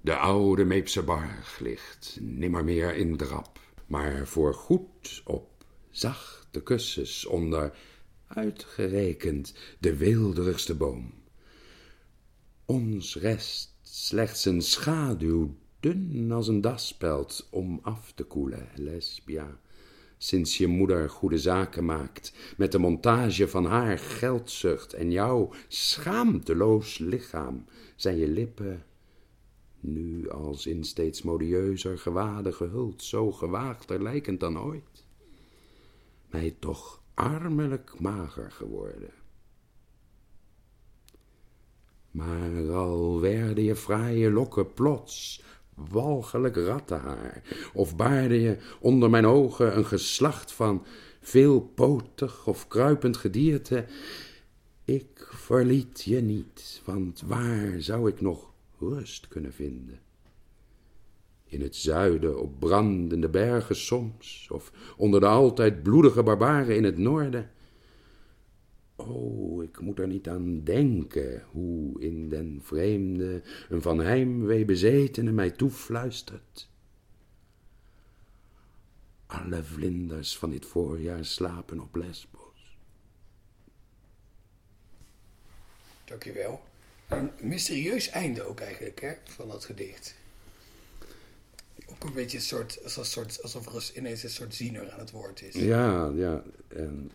De 0.00 0.16
oude 0.16 0.64
Meepse 0.64 1.02
barg 1.02 1.58
ligt 1.58 2.16
nimmer 2.20 2.64
meer 2.64 2.94
in 2.94 3.16
drap, 3.16 3.58
maar 3.86 4.26
voor 4.26 4.54
goed 4.54 5.22
op 5.24 5.64
zachte 5.90 6.62
kussens 6.62 7.26
onder, 7.26 7.76
uitgerekend, 8.26 9.54
de 9.78 9.96
weelderigste 9.96 10.74
boom. 10.74 11.14
Ons 12.64 13.16
rest 13.16 13.74
slechts 13.82 14.44
een 14.44 14.62
schaduw, 14.62 15.56
dun 15.82 16.32
als 16.32 16.48
een 16.48 16.60
daspeld, 16.60 17.48
om 17.50 17.78
af 17.82 18.12
te 18.12 18.24
koelen, 18.24 18.68
lesbia. 18.74 19.58
Sinds 20.16 20.58
je 20.58 20.66
moeder 20.66 21.10
goede 21.10 21.38
zaken 21.38 21.84
maakt, 21.84 22.32
met 22.56 22.72
de 22.72 22.78
montage 22.78 23.48
van 23.48 23.64
haar 23.64 23.98
geldzucht 23.98 24.92
en 24.92 25.10
jouw 25.10 25.52
schaamteloos 25.68 26.98
lichaam, 26.98 27.64
zijn 27.96 28.16
je 28.16 28.28
lippen 28.28 28.84
nu 29.80 30.30
als 30.30 30.66
in 30.66 30.84
steeds 30.84 31.22
modieuzer 31.22 31.98
gewaden 31.98 32.54
gehuld, 32.54 33.02
zo 33.02 33.32
gewaagder 33.32 34.02
lijkend 34.02 34.40
dan 34.40 34.58
ooit, 34.58 35.04
mij 36.30 36.56
toch 36.58 37.02
armelijk 37.14 38.00
mager 38.00 38.50
geworden. 38.50 39.10
Maar 42.10 42.70
al 42.70 43.20
werden 43.20 43.64
je 43.64 43.76
fraaie 43.76 44.30
lokken 44.30 44.72
plots 44.72 45.42
walgelijk 45.74 46.56
rattenhaar, 46.56 47.42
of 47.72 47.96
baarde 47.96 48.40
je 48.40 48.56
onder 48.80 49.10
mijn 49.10 49.26
ogen 49.26 49.76
een 49.76 49.86
geslacht 49.86 50.52
van 50.52 50.84
veelpotig 51.20 52.46
of 52.46 52.68
kruipend 52.68 53.16
gedierte, 53.16 53.84
ik 54.84 55.28
verliet 55.30 56.02
je 56.04 56.20
niet, 56.20 56.82
want 56.84 57.22
waar 57.26 57.74
zou 57.78 58.08
ik 58.08 58.20
nog 58.20 58.50
rust 58.78 59.28
kunnen 59.28 59.52
vinden. 59.52 60.00
In 61.44 61.60
het 61.60 61.76
zuiden 61.76 62.40
op 62.40 62.58
brandende 62.60 63.28
bergen 63.28 63.76
soms, 63.76 64.48
of 64.52 64.72
onder 64.96 65.20
de 65.20 65.26
altijd 65.26 65.82
bloedige 65.82 66.22
barbaren 66.22 66.76
in 66.76 66.84
het 66.84 66.98
noorden. 66.98 67.50
Oh, 69.08 69.62
ik 69.62 69.80
moet 69.80 69.98
er 69.98 70.06
niet 70.06 70.28
aan 70.28 70.64
denken 70.64 71.44
hoe 71.50 72.00
in 72.00 72.28
den 72.28 72.60
vreemde 72.62 73.42
een 73.68 73.82
van 73.82 74.00
heimwee 74.00 74.64
bezetene 74.64 75.32
mij 75.32 75.50
toefluistert. 75.50 76.70
Alle 79.26 79.62
vlinders 79.62 80.38
van 80.38 80.50
dit 80.50 80.66
voorjaar 80.66 81.24
slapen 81.24 81.80
op 81.80 81.96
Lesbos. 81.96 82.78
Dankjewel 86.04 86.60
een 87.08 87.30
mysterieus 87.40 88.08
einde 88.08 88.42
ook 88.42 88.60
eigenlijk 88.60 89.00
hè, 89.00 89.12
van 89.24 89.48
dat 89.48 89.64
gedicht. 89.64 90.14
Ook 91.86 92.04
een 92.04 92.12
beetje 92.12 92.36
een 92.36 92.42
soort, 92.42 92.80
als 92.84 92.96
een 92.96 93.04
soort, 93.04 93.42
alsof 93.42 93.66
er 93.66 93.96
ineens 93.96 94.22
een 94.22 94.30
soort 94.30 94.54
ziener 94.54 94.90
aan 94.90 94.98
het 94.98 95.10
woord 95.10 95.42
is. 95.42 95.54
Ja, 95.54 96.12
ja. 96.14 96.42
En 96.68 97.10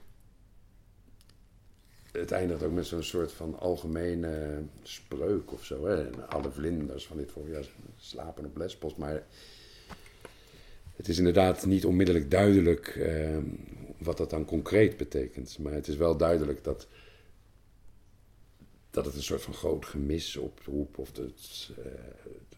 het 2.20 2.32
eindigt 2.32 2.64
ook 2.64 2.72
met 2.72 2.86
zo'n 2.86 3.04
soort 3.04 3.32
van 3.32 3.60
algemene 3.60 4.62
spreuk 4.82 5.52
of 5.52 5.66
zo. 5.66 5.86
Hè. 5.86 6.10
Alle 6.28 6.52
vlinders 6.52 7.08
van 7.08 7.18
dit 7.18 7.32
voorjaar 7.32 7.70
slapen 7.98 8.46
op 8.46 8.58
Lesbos. 8.58 8.96
Maar 8.96 9.26
het 10.96 11.08
is 11.08 11.18
inderdaad 11.18 11.66
niet 11.66 11.86
onmiddellijk 11.86 12.32
duidelijk 12.32 12.88
eh, 12.88 13.38
wat 13.98 14.18
dat 14.18 14.30
dan 14.30 14.46
concreet 14.46 14.98
betekent. 14.98 15.58
Maar 15.60 15.74
het 15.74 15.88
is 15.88 15.96
wel 15.96 16.18
duidelijk 16.18 16.64
dat 16.64 16.88
dat 18.90 19.06
het 19.06 19.16
een 19.16 19.24
soort 19.24 19.42
van 19.42 19.54
groot 19.54 19.86
gemis 19.86 20.38
oproept. 20.38 20.98
Of 20.98 21.18
het, 21.18 21.70
uh, 21.80 21.86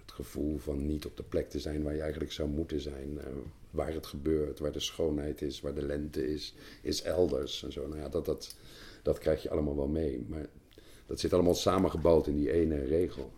het 0.02 0.12
gevoel 0.12 0.58
van 0.58 0.86
niet 0.86 1.06
op 1.06 1.18
de 1.18 1.24
plek 1.24 1.50
te 1.50 1.60
zijn 1.60 1.84
waar 1.84 1.96
je 1.96 2.02
eigenlijk 2.02 2.32
zou 2.32 2.50
moeten 2.50 2.82
zijn. 2.82 3.10
Uh, 3.14 3.24
waar 3.72 3.94
het 3.94 4.06
gebeurt, 4.06 4.60
waar 4.60 4.72
de 4.72 4.80
schoonheid 4.80 5.42
is, 5.42 5.62
waar 5.62 5.74
de 5.74 5.86
lente 5.86 6.32
is, 6.34 6.54
is 6.82 7.02
elders. 7.02 7.64
En 7.64 7.72
zo. 7.72 7.88
Nou 7.88 8.00
ja, 8.00 8.10
dat, 8.10 8.26
dat, 8.26 8.56
dat 9.02 9.18
krijg 9.18 9.44
je 9.44 9.50
allemaal 9.50 9.76
wel 9.76 9.88
mee. 9.88 10.26
Maar 10.28 10.46
dat 11.06 11.20
zit 11.20 11.34
allemaal 11.34 11.56
samengebald 11.56 12.28
in 12.28 12.36
die 12.36 12.52
ene 12.52 12.86
regel. 12.86 13.32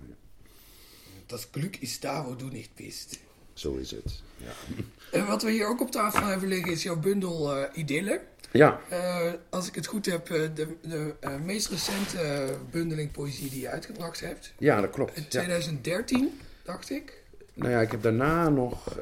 Dat 1.25 1.47
geluk 1.51 1.77
is 1.77 1.99
daar 1.99 2.27
waar 2.27 2.37
du 2.37 2.45
niet 2.45 2.69
bist. 2.75 3.19
Zo 3.53 3.75
is 3.75 3.91
het, 3.91 4.21
ja. 4.37 4.51
En 5.19 5.25
wat 5.25 5.43
we 5.43 5.51
hier 5.51 5.67
ook 5.67 5.81
op 5.81 5.91
tafel 5.91 6.25
hebben 6.25 6.47
liggen 6.47 6.71
is 6.71 6.83
jouw 6.83 6.99
bundel 6.99 7.57
uh, 7.57 7.63
Idylle. 7.73 8.21
Ja. 8.51 8.79
Uh, 8.91 9.31
als 9.49 9.67
ik 9.67 9.75
het 9.75 9.85
goed 9.85 10.05
heb, 10.05 10.27
de, 10.27 10.51
de 10.81 11.13
uh, 11.21 11.41
meest 11.41 11.67
recente 11.67 12.53
bundeling 12.71 13.11
poëzie 13.11 13.49
die 13.49 13.61
je 13.61 13.69
uitgebracht 13.69 14.19
hebt. 14.19 14.53
Ja, 14.57 14.81
dat 14.81 14.89
klopt. 14.89 15.17
In 15.17 15.27
2013, 15.27 16.19
ja. 16.19 16.29
dacht 16.63 16.89
ik. 16.89 17.23
Nou 17.53 17.71
ja, 17.71 17.81
ik 17.81 17.91
heb 17.91 18.01
daarna 18.01 18.49
nog, 18.49 18.97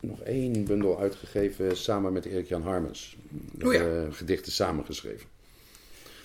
nog 0.00 0.20
één 0.20 0.64
bundel 0.64 1.00
uitgegeven 1.00 1.76
samen 1.76 2.12
met 2.12 2.24
Erik-Jan 2.24 2.62
Harmens. 2.62 3.16
Oh 3.62 3.72
ja. 3.72 4.10
gedichten 4.10 4.52
samengeschreven. 4.52 5.26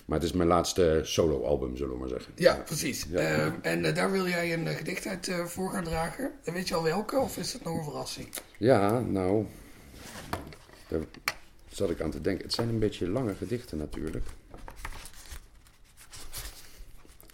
Maar 0.04 0.18
het 0.18 0.28
is 0.28 0.32
mijn 0.32 0.48
laatste 0.48 1.00
solo-album, 1.02 1.76
zullen 1.76 1.92
we 1.92 1.98
maar 1.98 2.08
zeggen. 2.08 2.32
Ja, 2.36 2.54
precies. 2.54 3.06
Ja. 3.10 3.54
en 3.62 3.94
daar 3.94 4.10
wil 4.10 4.28
jij 4.28 4.52
een 4.52 4.66
gedicht 4.66 5.06
uit 5.06 5.30
voor 5.44 5.70
gaan 5.70 5.84
dragen. 5.84 6.32
Weet 6.44 6.68
je 6.68 6.74
al 6.74 6.82
welke, 6.82 7.18
of 7.18 7.36
is 7.36 7.52
het 7.52 7.64
nog 7.64 7.76
een 7.76 7.84
verrassing? 7.84 8.28
Ja, 8.58 9.00
nou 9.00 9.46
zat 11.68 11.90
ik 11.90 12.00
aan 12.00 12.10
te 12.10 12.20
denken. 12.20 12.44
Het 12.44 12.54
zijn 12.54 12.68
een 12.68 12.78
beetje 12.78 13.08
lange 13.08 13.34
gedichten 13.34 13.78
natuurlijk. 13.78 14.26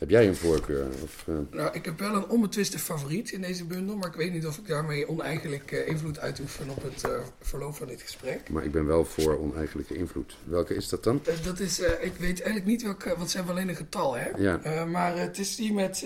Heb 0.01 0.11
jij 0.11 0.29
een 0.29 0.37
voorkeur? 0.37 0.87
Of, 1.03 1.25
uh... 1.29 1.35
Nou, 1.51 1.75
ik 1.75 1.85
heb 1.85 1.99
wel 1.99 2.15
een 2.15 2.29
onbetwiste 2.29 2.79
favoriet 2.79 3.31
in 3.31 3.41
deze 3.41 3.65
bundel, 3.65 3.97
maar 3.97 4.09
ik 4.09 4.15
weet 4.15 4.33
niet 4.33 4.47
of 4.47 4.59
ik 4.59 4.67
daarmee 4.67 5.09
oneigenlijk 5.09 5.71
uh, 5.71 5.89
invloed 5.89 6.19
uitoefen 6.19 6.69
op 6.69 6.83
het 6.83 7.05
uh, 7.07 7.13
verloop 7.41 7.75
van 7.75 7.87
dit 7.87 8.03
gesprek. 8.03 8.49
Maar 8.49 8.65
ik 8.65 8.73
ben 8.73 8.87
wel 8.87 9.05
voor 9.05 9.39
oneigenlijke 9.39 9.95
invloed. 9.95 10.37
Welke 10.45 10.75
is 10.75 10.89
dat 10.89 11.05
dan? 11.05 11.23
dat 11.45 11.61
is, 11.61 11.81
ik 11.81 12.13
weet 12.19 12.41
eigenlijk 12.41 12.65
niet 12.65 12.83
welke, 12.83 13.17
want 13.17 13.31
zijn 13.31 13.49
alleen 13.49 13.69
een 13.69 13.77
getal, 13.77 14.17
hè? 14.17 14.29
Ja. 14.37 14.85
maar 14.85 15.19
het 15.19 15.39
is 15.39 15.57
die 15.57 15.73
met, 15.73 16.05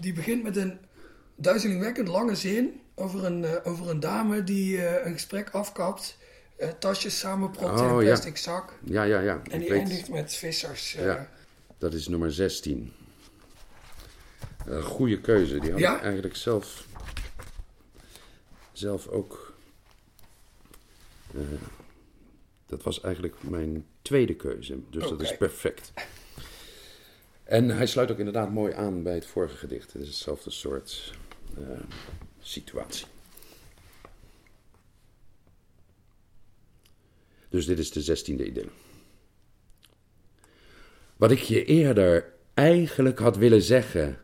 die 0.00 0.12
begint 0.12 0.42
met 0.42 0.56
een 0.56 0.78
duizelingwekkend 1.36 2.08
lange 2.08 2.34
zin 2.34 2.80
over 2.94 3.24
een, 3.24 3.46
over 3.64 3.90
een 3.90 4.00
dame 4.00 4.44
die 4.44 4.88
een 5.04 5.12
gesprek 5.12 5.50
afkapt 5.50 6.18
tasjes 6.78 7.18
samenpropt 7.18 7.80
oh, 7.80 7.86
in 7.86 7.96
een 7.96 8.04
plastic 8.04 8.36
ja. 8.36 8.42
zak. 8.42 8.72
Ja, 8.84 9.02
ja, 9.02 9.20
ja. 9.20 9.40
En 9.50 9.58
die 9.58 9.72
eindigt 9.72 10.08
met 10.08 10.34
vissers. 10.34 10.92
Ja, 10.92 11.28
dat 11.78 11.92
is 11.94 12.08
nummer 12.08 12.32
16. 12.32 12.92
Een 14.64 14.82
goede 14.82 15.20
keuze. 15.20 15.58
Die 15.58 15.70
had 15.70 15.80
ja? 15.80 15.96
ik 15.96 16.02
eigenlijk 16.02 16.36
zelf, 16.36 16.86
zelf 18.72 19.08
ook. 19.08 19.54
Uh, 21.34 21.42
dat 22.66 22.82
was 22.82 23.00
eigenlijk 23.00 23.42
mijn 23.42 23.86
tweede 24.02 24.34
keuze. 24.34 24.78
Dus 24.90 25.04
okay. 25.04 25.16
dat 25.16 25.26
is 25.26 25.36
perfect. 25.36 25.92
En 27.44 27.68
hij 27.68 27.86
sluit 27.86 28.10
ook 28.10 28.18
inderdaad 28.18 28.52
mooi 28.52 28.72
aan 28.72 29.02
bij 29.02 29.14
het 29.14 29.26
vorige 29.26 29.56
gedicht. 29.56 29.92
Het 29.92 30.02
is 30.02 30.08
hetzelfde 30.08 30.50
soort 30.50 31.14
situatie. 32.40 33.06
Dus 37.48 37.66
dit 37.66 37.78
is 37.78 37.90
de 37.90 38.02
zestiende 38.02 38.46
idylle. 38.46 38.70
Wat 41.16 41.30
ik 41.30 41.38
je 41.38 41.64
eerder 41.64 42.32
eigenlijk 42.54 43.18
had 43.18 43.36
willen 43.36 43.62
zeggen, 43.62 44.18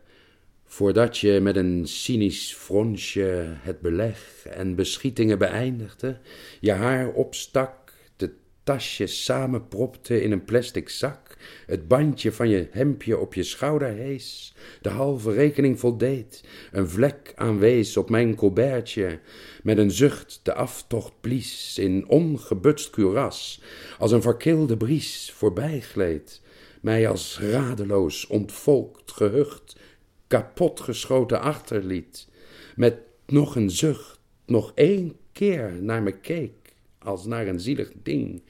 voordat 0.65 1.17
je 1.17 1.39
met 1.39 1.55
een 1.55 1.87
cynisch 1.87 2.53
fronsje 2.53 3.45
het 3.59 3.81
beleg 3.81 4.45
en 4.49 4.75
beschietingen 4.75 5.37
beëindigde, 5.37 6.17
je 6.59 6.71
haar 6.71 7.11
opstak, 7.11 7.93
de 8.15 8.33
tasjes 8.63 9.23
samenpropte 9.23 10.21
in 10.21 10.31
een 10.31 10.43
plastic 10.43 10.89
zak, 10.89 11.37
het 11.65 11.87
bandje 11.87 12.31
van 12.31 12.49
je 12.49 12.67
hemdje 12.71 13.17
op 13.17 13.33
je 13.33 13.43
schouder 13.43 13.89
hees, 13.89 14.55
de 14.81 14.89
halve 14.89 15.31
rekening 15.31 15.79
voldeed, 15.79 16.43
een 16.71 16.89
vlek 16.89 17.33
aanwees 17.35 17.97
op 17.97 18.09
mijn 18.09 18.35
colbertje, 18.35 19.19
met 19.63 19.77
een 19.77 19.91
zucht 19.91 20.39
de 20.43 20.53
aftocht 20.53 21.13
blies 21.21 21.77
in 21.77 22.07
ongebutst 22.07 22.89
kuras, 22.89 23.61
als 23.99 24.11
een 24.11 24.21
verkilde 24.21 24.77
bries 24.77 25.31
voorbijgleed, 25.35 26.41
mij 26.83 27.09
als 27.09 27.39
radeloos, 27.39 28.27
ontvolkt, 28.27 29.11
gehucht, 29.11 29.79
kapotgeschoten 30.27 31.41
achterliet, 31.41 32.27
met 32.75 32.97
nog 33.25 33.55
een 33.55 33.71
zucht, 33.71 34.19
nog 34.45 34.71
één 34.75 35.17
keer 35.31 35.73
naar 35.81 36.03
me 36.03 36.19
keek, 36.19 36.75
als 36.97 37.25
naar 37.25 37.47
een 37.47 37.59
zielig 37.59 37.91
ding, 38.03 38.43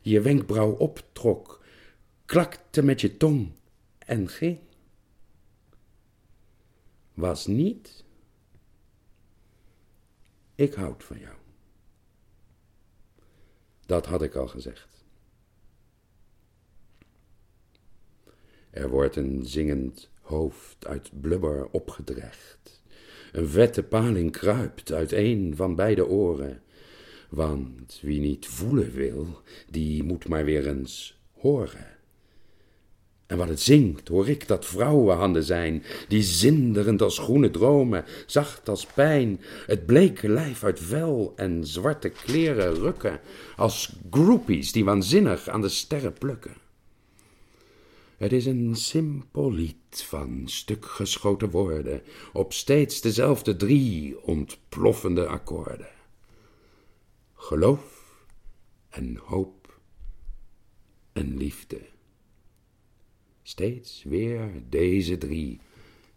je 0.00 0.20
wenkbrauw 0.20 0.70
optrok, 0.72 1.64
klakte 2.24 2.82
met 2.82 3.00
je 3.00 3.16
tong 3.16 3.52
en 3.98 4.28
ging. 4.28 4.58
Was 7.14 7.46
niet, 7.46 8.04
ik 10.54 10.74
houd 10.74 11.04
van 11.04 11.18
jou. 11.18 11.36
Dat 13.86 14.06
had 14.06 14.22
ik 14.22 14.34
al 14.34 14.48
gezegd. 14.48 14.89
Er 18.70 18.88
wordt 18.88 19.16
een 19.16 19.42
zingend 19.44 20.10
hoofd 20.20 20.86
uit 20.86 21.10
blubber 21.20 21.68
opgedrecht. 21.70 22.82
Een 23.32 23.48
vette 23.48 23.82
paling 23.82 24.32
kruipt 24.32 24.92
uit 24.92 25.12
een 25.12 25.52
van 25.56 25.74
beide 25.74 26.06
oren. 26.06 26.62
Want 27.28 27.98
wie 28.02 28.20
niet 28.20 28.46
voelen 28.46 28.92
wil, 28.92 29.40
die 29.70 30.02
moet 30.02 30.28
maar 30.28 30.44
weer 30.44 30.66
eens 30.66 31.20
horen. 31.32 31.86
En 33.26 33.36
wat 33.36 33.48
het 33.48 33.60
zingt, 33.60 34.08
hoor 34.08 34.28
ik 34.28 34.48
dat 34.48 34.66
vrouwenhanden 34.66 35.42
zijn, 35.42 35.82
die 36.08 36.22
zinderend 36.22 37.02
als 37.02 37.18
groene 37.18 37.50
dromen, 37.50 38.04
zacht 38.26 38.68
als 38.68 38.86
pijn, 38.86 39.40
het 39.66 39.86
bleke 39.86 40.28
lijf 40.28 40.64
uit 40.64 40.80
vel 40.80 41.32
en 41.36 41.66
zwarte 41.66 42.08
kleren 42.08 42.74
rukken, 42.74 43.20
als 43.56 43.96
groupies 44.10 44.72
die 44.72 44.84
waanzinnig 44.84 45.48
aan 45.48 45.60
de 45.60 45.68
sterren 45.68 46.12
plukken. 46.12 46.54
Het 48.20 48.32
is 48.32 48.46
een 48.46 48.76
simpel 48.76 49.52
lied 49.52 50.02
van 50.02 50.48
stuk 50.48 50.86
geschoten 50.86 51.50
woorden 51.50 52.02
op 52.32 52.52
steeds 52.52 53.00
dezelfde 53.00 53.56
drie 53.56 54.22
ontploffende 54.22 55.26
akkoorden. 55.26 55.88
Geloof 57.34 58.14
en 58.88 59.16
hoop 59.16 59.80
en 61.12 61.36
liefde. 61.36 61.80
Steeds 63.42 64.02
weer 64.02 64.62
deze 64.68 65.18
drie, 65.18 65.60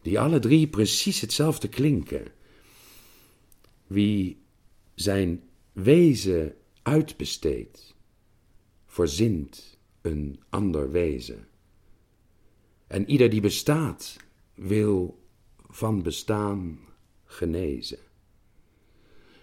die 0.01 0.19
alle 0.19 0.39
drie 0.39 0.67
precies 0.67 1.21
hetzelfde 1.21 1.67
klinken. 1.67 2.31
Wie 3.87 4.37
zijn 4.95 5.43
wezen 5.71 6.55
uitbesteedt, 6.81 7.95
verzint 8.85 9.77
een 10.01 10.39
ander 10.49 10.91
wezen. 10.91 11.47
En 12.93 13.09
ieder 13.09 13.29
die 13.29 13.41
bestaat, 13.41 14.17
wil 14.53 15.23
van 15.69 16.01
bestaan 16.01 16.79
genezen. 17.25 17.97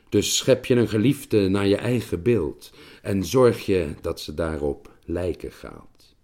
Dus 0.09 0.37
schep 0.37 0.65
je 0.65 0.75
een 0.75 0.89
geliefde 0.89 1.49
naar 1.49 1.67
je 1.67 1.77
eigen 1.77 2.23
beeld 2.23 2.73
en 3.03 3.25
zorg 3.25 3.67
je 3.67 3.95
dat 4.01 4.21
ze 4.21 4.35
daarop 4.35 4.99
lijken 5.05 5.53
gaat. 5.53 6.15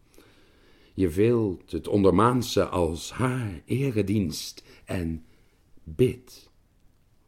Je 0.95 1.09
wilt 1.09 1.71
het 1.71 1.89
ondermaanse 1.89 2.67
als 2.67 3.13
haar 3.13 3.63
eredienst 3.65 4.63
en 4.85 5.25
bid, 5.85 6.51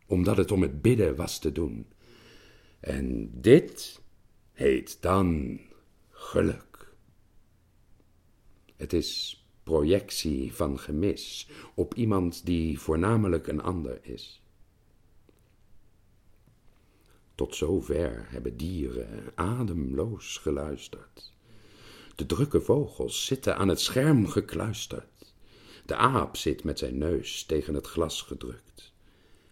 omdat 0.07 0.37
het 0.37 0.53
om 0.53 0.63
het 0.63 0.83
bidden 0.83 1.17
was 1.17 1.39
te 1.39 1.53
doen. 1.53 1.87
En 2.81 3.31
dit 3.41 4.01
heet 4.53 5.03
dan 5.03 5.61
geluk. 6.11 6.95
Het 8.77 8.93
is 8.93 9.38
projectie 9.69 10.55
van 10.55 10.79
gemis 10.79 11.49
op 11.75 11.95
iemand 11.95 12.47
die 12.47 12.79
voornamelijk 12.79 13.47
een 13.47 13.63
ander 13.63 13.99
is. 14.03 14.43
Tot 17.35 17.55
zover 17.55 18.27
hebben 18.29 18.57
dieren 18.57 19.33
ademloos 19.35 20.37
geluisterd. 20.37 21.33
De 22.15 22.27
drukke 22.27 22.61
vogels 22.61 23.25
zitten 23.27 23.57
aan 23.57 23.69
het 23.69 23.81
scherm 23.81 24.27
gekluisterd. 24.27 25.35
De 25.87 25.97
aap 25.97 26.37
zit 26.37 26.65
met 26.65 26.79
zijn 26.79 26.99
neus 26.99 27.45
tegen 27.45 27.75
het 27.75 27.87
glas 27.87 28.23
gedrukt. 28.23 28.93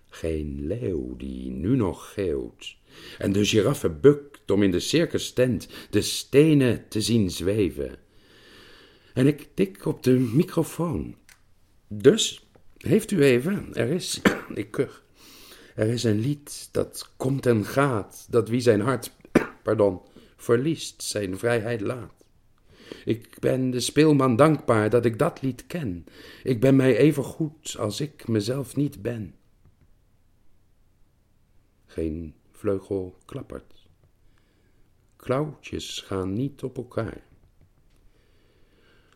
Geen 0.08 0.66
leeuw 0.66 1.16
die 1.16 1.50
nu 1.50 1.76
nog 1.76 2.12
geeuwt. 2.12 2.76
En 3.18 3.32
de 3.32 3.44
giraffe 3.44 3.90
bukt 3.90 4.50
om 4.50 4.62
in 4.62 4.70
de 4.70 4.80
circus 4.80 5.32
tent 5.32 5.68
de 5.90 6.02
stenen 6.02 6.88
te 6.88 7.00
zien 7.00 7.30
zweven. 7.30 8.04
En 9.16 9.26
ik 9.26 9.48
tik 9.54 9.84
op 9.86 10.02
de 10.02 10.18
microfoon. 10.18 11.16
Dus, 11.88 12.48
heeft 12.76 13.10
u 13.10 13.22
even, 13.22 13.74
er 13.74 13.88
is, 13.88 14.20
ik 14.54 14.70
kuch, 14.70 15.04
er 15.74 15.88
is 15.88 16.04
een 16.04 16.18
lied 16.18 16.68
dat 16.72 17.12
komt 17.16 17.46
en 17.46 17.64
gaat, 17.64 18.26
dat 18.30 18.48
wie 18.48 18.60
zijn 18.60 18.80
hart, 18.80 19.12
pardon, 19.62 20.00
verliest, 20.36 21.02
zijn 21.02 21.38
vrijheid 21.38 21.80
laat. 21.80 22.12
Ik 23.04 23.38
ben 23.40 23.70
de 23.70 23.80
speelman 23.80 24.36
dankbaar 24.36 24.90
dat 24.90 25.04
ik 25.04 25.18
dat 25.18 25.42
lied 25.42 25.66
ken. 25.66 26.06
Ik 26.42 26.60
ben 26.60 26.76
mij 26.76 26.96
even 26.96 27.24
goed 27.24 27.76
als 27.78 28.00
ik 28.00 28.28
mezelf 28.28 28.76
niet 28.76 29.02
ben. 29.02 29.34
Geen 31.86 32.34
vleugel 32.50 33.18
klappert. 33.24 33.88
Klauwtjes 35.16 36.00
gaan 36.00 36.32
niet 36.32 36.62
op 36.62 36.76
elkaar. 36.76 37.25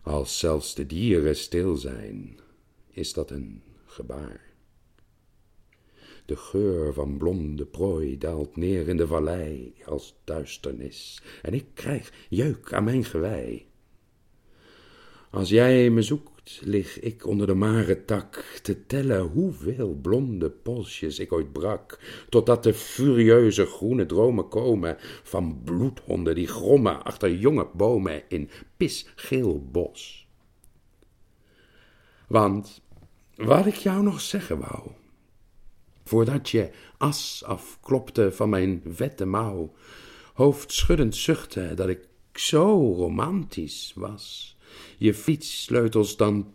Als 0.03 0.39
zelfs 0.39 0.75
de 0.75 0.87
dieren 0.87 1.37
stil 1.37 1.77
zijn, 1.77 2.39
is 2.91 3.13
dat 3.13 3.31
een 3.31 3.63
gebaar. 3.85 4.49
De 6.27 6.37
geur 6.37 6.93
van 6.93 7.17
blonde 7.17 7.67
prooi 7.67 8.19
daalt 8.19 8.57
neer 8.57 8.89
in 8.89 8.97
de 8.97 9.07
vallei 9.07 9.75
als 9.87 10.21
duisternis, 10.25 11.23
en 11.43 11.55
ik 11.55 11.67
krijg 11.75 12.13
jeuk 12.29 12.73
aan 12.73 12.85
mijn 12.85 13.05
gewei. 13.05 13.69
Als 15.31 15.49
jij 15.49 15.91
me 15.91 16.03
zoekt, 16.03 16.39
lig 16.59 17.01
ik 17.01 17.27
onder 17.27 17.47
de 17.47 17.55
mare 17.55 18.05
tak 18.05 18.61
te 18.63 18.87
tellen 18.87 19.21
hoeveel 19.21 19.95
blonde 19.95 20.51
polsjes 20.51 21.19
ik 21.19 21.33
ooit 21.33 21.53
brak, 21.53 21.99
totdat 22.29 22.63
de 22.63 22.75
furieuze 22.75 23.67
groene 23.67 24.07
dromen 24.07 24.49
komen 24.49 24.97
van 25.23 25.61
bloedhonden 25.65 26.35
die 26.35 26.47
grommen 26.47 27.03
achter 27.03 27.35
jonge 27.35 27.69
bomen 27.75 28.23
in 28.29 28.51
pisgeel 28.77 29.65
bos. 29.71 30.29
Want 32.29 32.83
wat 33.37 33.67
ik 33.67 33.75
jou 33.75 34.03
nog 34.03 34.21
zeggen 34.21 34.59
wou, 34.59 34.91
voordat 36.05 36.51
je 36.51 36.71
as 36.99 37.43
afklopte 37.47 38.33
van 38.33 38.49
mijn 38.49 38.83
vette 38.87 39.25
mouw, 39.25 39.75
hoofdschuddend 40.35 41.17
zuchtte 41.17 41.75
dat 41.75 41.89
ik 41.89 42.09
zo 42.33 42.93
romantisch 42.93 43.93
was, 43.95 44.57
je 44.99 45.15
fietssleutels 45.15 46.17
dan 46.17 46.53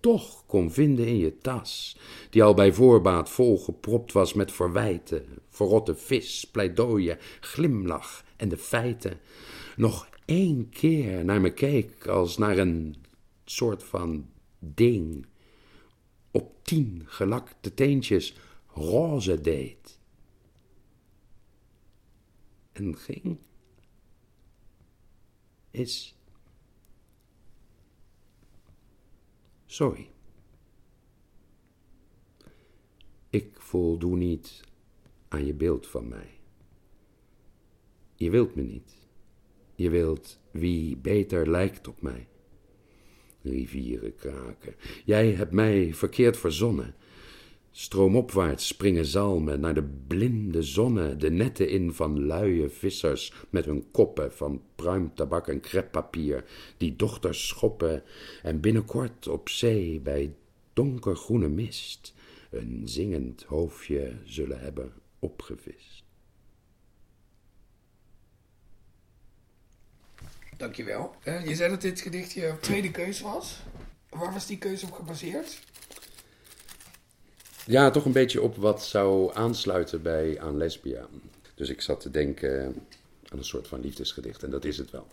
toch 0.00 0.46
kon 0.46 0.70
vinden 0.70 1.06
in 1.06 1.18
je 1.18 1.38
tas, 1.38 1.98
die 2.30 2.42
al 2.42 2.54
bij 2.54 2.72
voorbaat 2.72 3.30
volgepropt 3.30 4.12
was 4.12 4.32
met 4.32 4.52
verwijten, 4.52 5.24
verrotte 5.48 5.94
vis, 5.94 6.44
pleidooien, 6.52 7.18
glimlach 7.40 8.24
en 8.36 8.48
de 8.48 8.56
feiten, 8.56 9.20
nog 9.76 10.08
één 10.24 10.68
keer 10.68 11.24
naar 11.24 11.40
me 11.40 11.52
keek 11.52 12.06
als 12.06 12.38
naar 12.38 12.58
een 12.58 12.96
soort 13.44 13.84
van 13.84 14.30
ding, 14.58 15.26
op 16.30 16.52
tien 16.62 17.02
gelakte 17.04 17.74
teentjes 17.74 18.36
roze 18.66 19.40
deed. 19.40 19.98
En 22.72 22.96
ging, 22.96 23.38
is 25.70 26.17
Sorry. 29.70 30.10
Ik 33.30 33.60
voldoe 33.60 34.16
niet 34.16 34.60
aan 35.28 35.46
je 35.46 35.54
beeld 35.54 35.86
van 35.86 36.08
mij. 36.08 36.30
Je 38.14 38.30
wilt 38.30 38.54
me 38.54 38.62
niet. 38.62 38.96
je 39.74 39.90
wilt 39.90 40.40
wie 40.50 40.96
beter 40.96 41.50
lijkt 41.50 41.88
op 41.88 42.02
mij. 42.02 42.28
Rivieren 43.42 44.14
kraken. 44.14 44.74
Jij 45.04 45.32
hebt 45.32 45.52
mij 45.52 45.94
verkeerd 45.94 46.36
verzonnen. 46.36 46.94
Stroomopwaarts 47.78 48.66
springen 48.66 49.04
zalmen 49.04 49.60
naar 49.60 49.74
de 49.74 49.82
blinde 50.06 50.62
zonne, 50.62 51.16
de 51.16 51.30
netten 51.30 51.68
in 51.68 51.94
van 51.94 52.26
luie 52.26 52.68
vissers 52.68 53.32
met 53.50 53.64
hun 53.64 53.90
koppen 53.90 54.32
van 54.32 54.62
pruimtabak 54.74 55.48
en 55.48 55.60
kreppapier, 55.60 56.44
die 56.76 56.96
dochters 56.96 57.48
schoppen 57.48 58.02
en 58.42 58.60
binnenkort 58.60 59.28
op 59.28 59.48
zee 59.48 60.00
bij 60.00 60.34
donkergroene 60.72 61.48
mist 61.48 62.14
een 62.50 62.82
zingend 62.84 63.42
hoofdje 63.42 64.16
zullen 64.24 64.60
hebben 64.60 64.92
opgevist. 65.18 66.04
Dankjewel. 70.56 71.14
Uh, 71.24 71.46
je 71.46 71.54
zei 71.54 71.70
dat 71.70 71.80
dit 71.80 72.00
gedicht 72.00 72.32
je 72.32 72.54
tweede 72.60 72.90
keuze 72.90 73.22
was. 73.22 73.62
Waar 74.08 74.32
was 74.32 74.46
die 74.46 74.58
keuze 74.58 74.86
op 74.86 74.92
gebaseerd? 74.92 75.60
Ja, 77.68 77.90
toch 77.90 78.04
een 78.04 78.12
beetje 78.12 78.42
op 78.42 78.56
wat 78.56 78.84
zou 78.84 79.34
aansluiten 79.34 80.02
bij 80.02 80.40
aan 80.40 80.56
lesbia. 80.56 81.08
Dus 81.54 81.68
ik 81.68 81.80
zat 81.80 82.00
te 82.00 82.10
denken 82.10 82.66
aan 83.28 83.38
een 83.38 83.44
soort 83.44 83.68
van 83.68 83.80
liefdesgedicht. 83.80 84.42
En 84.42 84.50
dat 84.50 84.64
is 84.64 84.78
het 84.78 84.90
wel. 84.90 85.06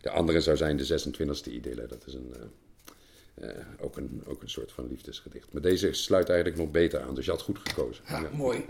De 0.00 0.10
andere 0.10 0.40
zou 0.40 0.56
zijn 0.56 0.76
de 0.76 1.04
26e 1.04 1.52
idylle. 1.52 1.86
Dat 1.86 2.06
is 2.06 2.14
een, 2.14 2.34
uh, 3.40 3.48
uh, 3.48 3.64
ook, 3.80 3.96
een, 3.96 4.22
ook 4.26 4.42
een 4.42 4.50
soort 4.50 4.72
van 4.72 4.88
liefdesgedicht. 4.88 5.52
Maar 5.52 5.62
deze 5.62 5.92
sluit 5.92 6.28
eigenlijk 6.28 6.60
nog 6.60 6.70
beter 6.70 7.00
aan. 7.00 7.14
Dus 7.14 7.24
je 7.24 7.30
had 7.30 7.42
goed 7.42 7.58
gekozen. 7.62 8.04
Ja, 8.08 8.30
mooi. 8.32 8.64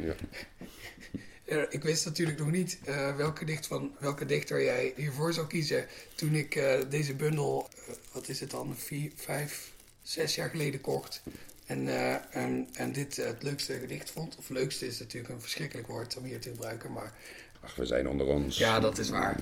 Ja. 1.45 1.67
ik 1.77 1.83
wist 1.83 2.05
natuurlijk 2.05 2.39
nog 2.39 2.51
niet 2.51 2.79
uh, 2.89 3.17
welke, 3.17 3.45
dicht 3.45 3.67
van, 3.67 3.95
welke 3.99 4.27
dichter 4.27 4.63
jij 4.63 4.93
hiervoor 4.97 5.33
zou 5.33 5.47
kiezen. 5.47 5.87
Toen 6.15 6.35
ik 6.35 6.83
deze 6.91 7.15
bundel, 7.15 7.69
wat 8.13 8.29
is 8.29 8.41
het 8.41 8.51
dan, 8.51 8.77
vier, 8.77 9.13
vijf, 9.15 9.73
zes 10.03 10.35
jaar 10.35 10.51
geleden 10.51 10.81
kocht. 10.81 11.23
En, 11.67 11.87
uh, 11.87 12.37
en, 12.37 12.69
en 12.73 12.93
dit 12.93 13.17
het 13.17 13.43
leukste 13.43 13.79
gedicht 13.79 14.11
vond. 14.11 14.37
Of 14.37 14.49
leukste 14.49 14.87
is 14.87 14.99
natuurlijk 14.99 15.35
een 15.35 15.41
verschrikkelijk 15.41 15.87
woord 15.87 16.17
om 16.17 16.25
hier 16.25 16.41
te 16.41 16.51
gebruiken, 16.51 16.93
maar... 16.93 17.13
Ach, 17.61 17.75
we 17.75 17.87
zijn 17.87 18.09
onder 18.09 18.27
ons. 18.27 18.59
Ja, 18.59 18.81
dat 18.81 18.99
is 18.99 19.09
waar. 19.09 19.39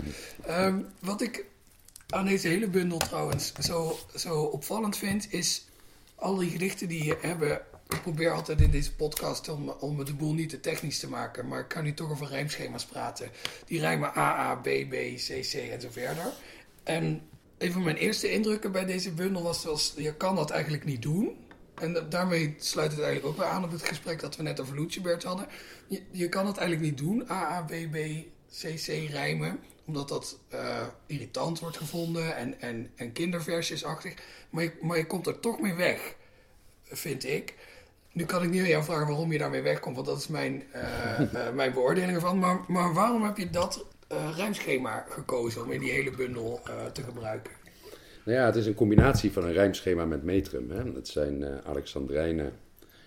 Um, 0.49 0.87
wat 0.99 1.21
ik 1.21 1.45
aan 2.09 2.25
deze 2.25 2.49
hele 2.49 2.69
bundel 2.69 2.99
trouwens 2.99 3.53
zo, 3.61 3.99
zo 4.15 4.43
opvallend 4.43 4.97
vind, 4.97 5.33
is 5.33 5.67
al 6.15 6.37
die 6.37 6.51
gedichten 6.51 6.89
die 6.89 7.05
je 7.05 7.19
hebben... 7.21 7.61
Ik 7.89 8.03
probeer 8.03 8.31
altijd 8.31 8.61
in 8.61 8.71
deze 8.71 8.95
podcast 8.95 9.49
om, 9.49 9.69
om 9.69 10.05
de 10.05 10.15
boel 10.15 10.35
niet 10.35 10.49
te 10.49 10.61
technisch 10.61 10.99
te 10.99 11.09
maken, 11.09 11.49
maar 11.49 11.61
ik 11.61 11.69
kan 11.69 11.85
nu 11.85 11.95
toch 11.95 12.11
over 12.11 12.27
rijmschema's 12.27 12.85
praten. 12.85 13.31
Die 13.67 13.81
rijmen 13.81 14.17
A, 14.17 14.39
A, 14.39 14.55
B, 14.55 14.65
B, 14.65 14.95
C, 15.17 15.41
C 15.51 15.55
en 15.55 15.81
zo 15.81 15.89
verder. 15.91 16.33
En 16.83 17.21
een 17.59 17.73
van 17.73 17.83
mijn 17.83 17.97
eerste 17.97 18.33
indrukken 18.33 18.73
bij 18.73 18.85
deze 18.85 19.11
bundel 19.11 19.43
was, 19.43 19.65
was 19.65 19.95
je 19.97 20.15
kan 20.15 20.35
dat 20.35 20.51
eigenlijk 20.51 20.85
niet 20.85 21.03
doen. 21.03 21.37
En 21.83 22.07
daarmee 22.09 22.55
sluit 22.59 22.91
het 22.91 23.01
eigenlijk 23.01 23.29
ook 23.29 23.43
weer 23.43 23.53
aan 23.53 23.65
op 23.65 23.71
het 23.71 23.83
gesprek 23.83 24.21
dat 24.21 24.37
we 24.37 24.43
net 24.43 24.61
over 24.61 24.81
Lucibert 24.81 25.23
hadden. 25.23 25.47
Je, 25.87 26.03
je 26.11 26.29
kan 26.29 26.47
het 26.47 26.57
eigenlijk 26.57 26.91
niet 26.91 26.99
doen, 26.99 27.31
A, 27.31 27.53
A, 27.53 27.63
B, 27.63 27.71
B, 27.71 27.97
C, 28.61 28.75
C 28.77 29.11
rijmen. 29.11 29.61
Omdat 29.85 30.09
dat 30.09 30.39
uh, 30.55 30.87
irritant 31.07 31.61
wordt 31.61 31.77
gevonden 31.77 32.37
en, 32.37 32.61
en, 32.61 32.91
en 32.97 33.13
kinderversjesachtig. 33.13 34.15
Maar 34.51 34.63
je, 34.63 34.73
maar 34.81 34.97
je 34.97 35.07
komt 35.07 35.27
er 35.27 35.41
toch 35.41 35.61
mee 35.61 35.75
weg, 35.75 36.15
vind 36.85 37.25
ik. 37.25 37.55
Nu 38.13 38.25
kan 38.25 38.43
ik 38.43 38.51
niet 38.51 38.61
aan 38.61 38.69
jou 38.69 38.85
vragen 38.85 39.07
waarom 39.07 39.33
je 39.33 39.39
daarmee 39.39 39.63
wegkomt, 39.63 39.95
want 39.95 40.07
dat 40.07 40.19
is 40.19 40.29
mijn, 40.29 40.63
uh, 40.75 41.21
uh, 41.21 41.51
mijn 41.61 41.73
beoordeling 41.73 42.15
ervan. 42.15 42.39
Maar, 42.39 42.61
maar 42.69 42.95
waarom 42.95 43.25
heb 43.25 43.37
je 43.37 43.51
dat 43.51 43.85
rijmschema 44.37 45.07
gekozen 45.09 45.63
om 45.63 45.71
in 45.71 45.81
die 45.81 45.93
hele 45.93 46.11
bundel 46.11 46.63
te 46.93 47.03
gebruiken? 47.03 47.62
Nou 48.25 48.39
ja, 48.39 48.47
het 48.47 48.57
is 48.57 48.67
een 48.67 48.75
combinatie 48.75 49.33
van 49.33 49.45
een 49.45 49.53
rijmschema 49.53 50.05
met 50.05 50.23
metrum. 50.23 50.71
Hè. 50.71 50.93
Het 50.93 51.09
zijn 51.09 51.41
uh, 51.41 51.59
Alexandrijnen, 51.59 52.53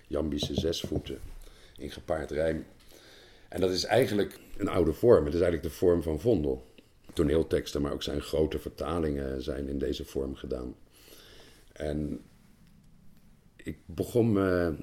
Jambische 0.08 0.60
zesvoeten 0.60 1.20
in 1.78 1.92
gepaard 1.92 2.32
rijm. 2.32 2.66
En 3.50 3.62
dat 3.62 3.72
is 3.72 3.84
eigenlijk 3.84 4.40
een 4.58 4.68
oude 4.68 4.94
vorm. 4.94 5.26
Het 5.26 5.34
is 5.34 5.40
eigenlijk 5.40 5.74
de 5.74 5.80
vorm 5.80 6.04
van 6.04 6.20
Vondel. 6.20 6.74
Toneelteksten, 7.14 7.82
maar 7.82 7.92
ook 7.92 8.04
zijn 8.04 8.22
grote 8.22 8.60
vertalingen 8.60 9.42
zijn 9.42 9.68
in 9.68 9.78
deze 9.78 10.06
vorm 10.06 10.36
gedaan. 10.36 10.76
En 11.74 12.22
ik 13.56 13.78
begon 13.86 14.32
me 14.32 14.76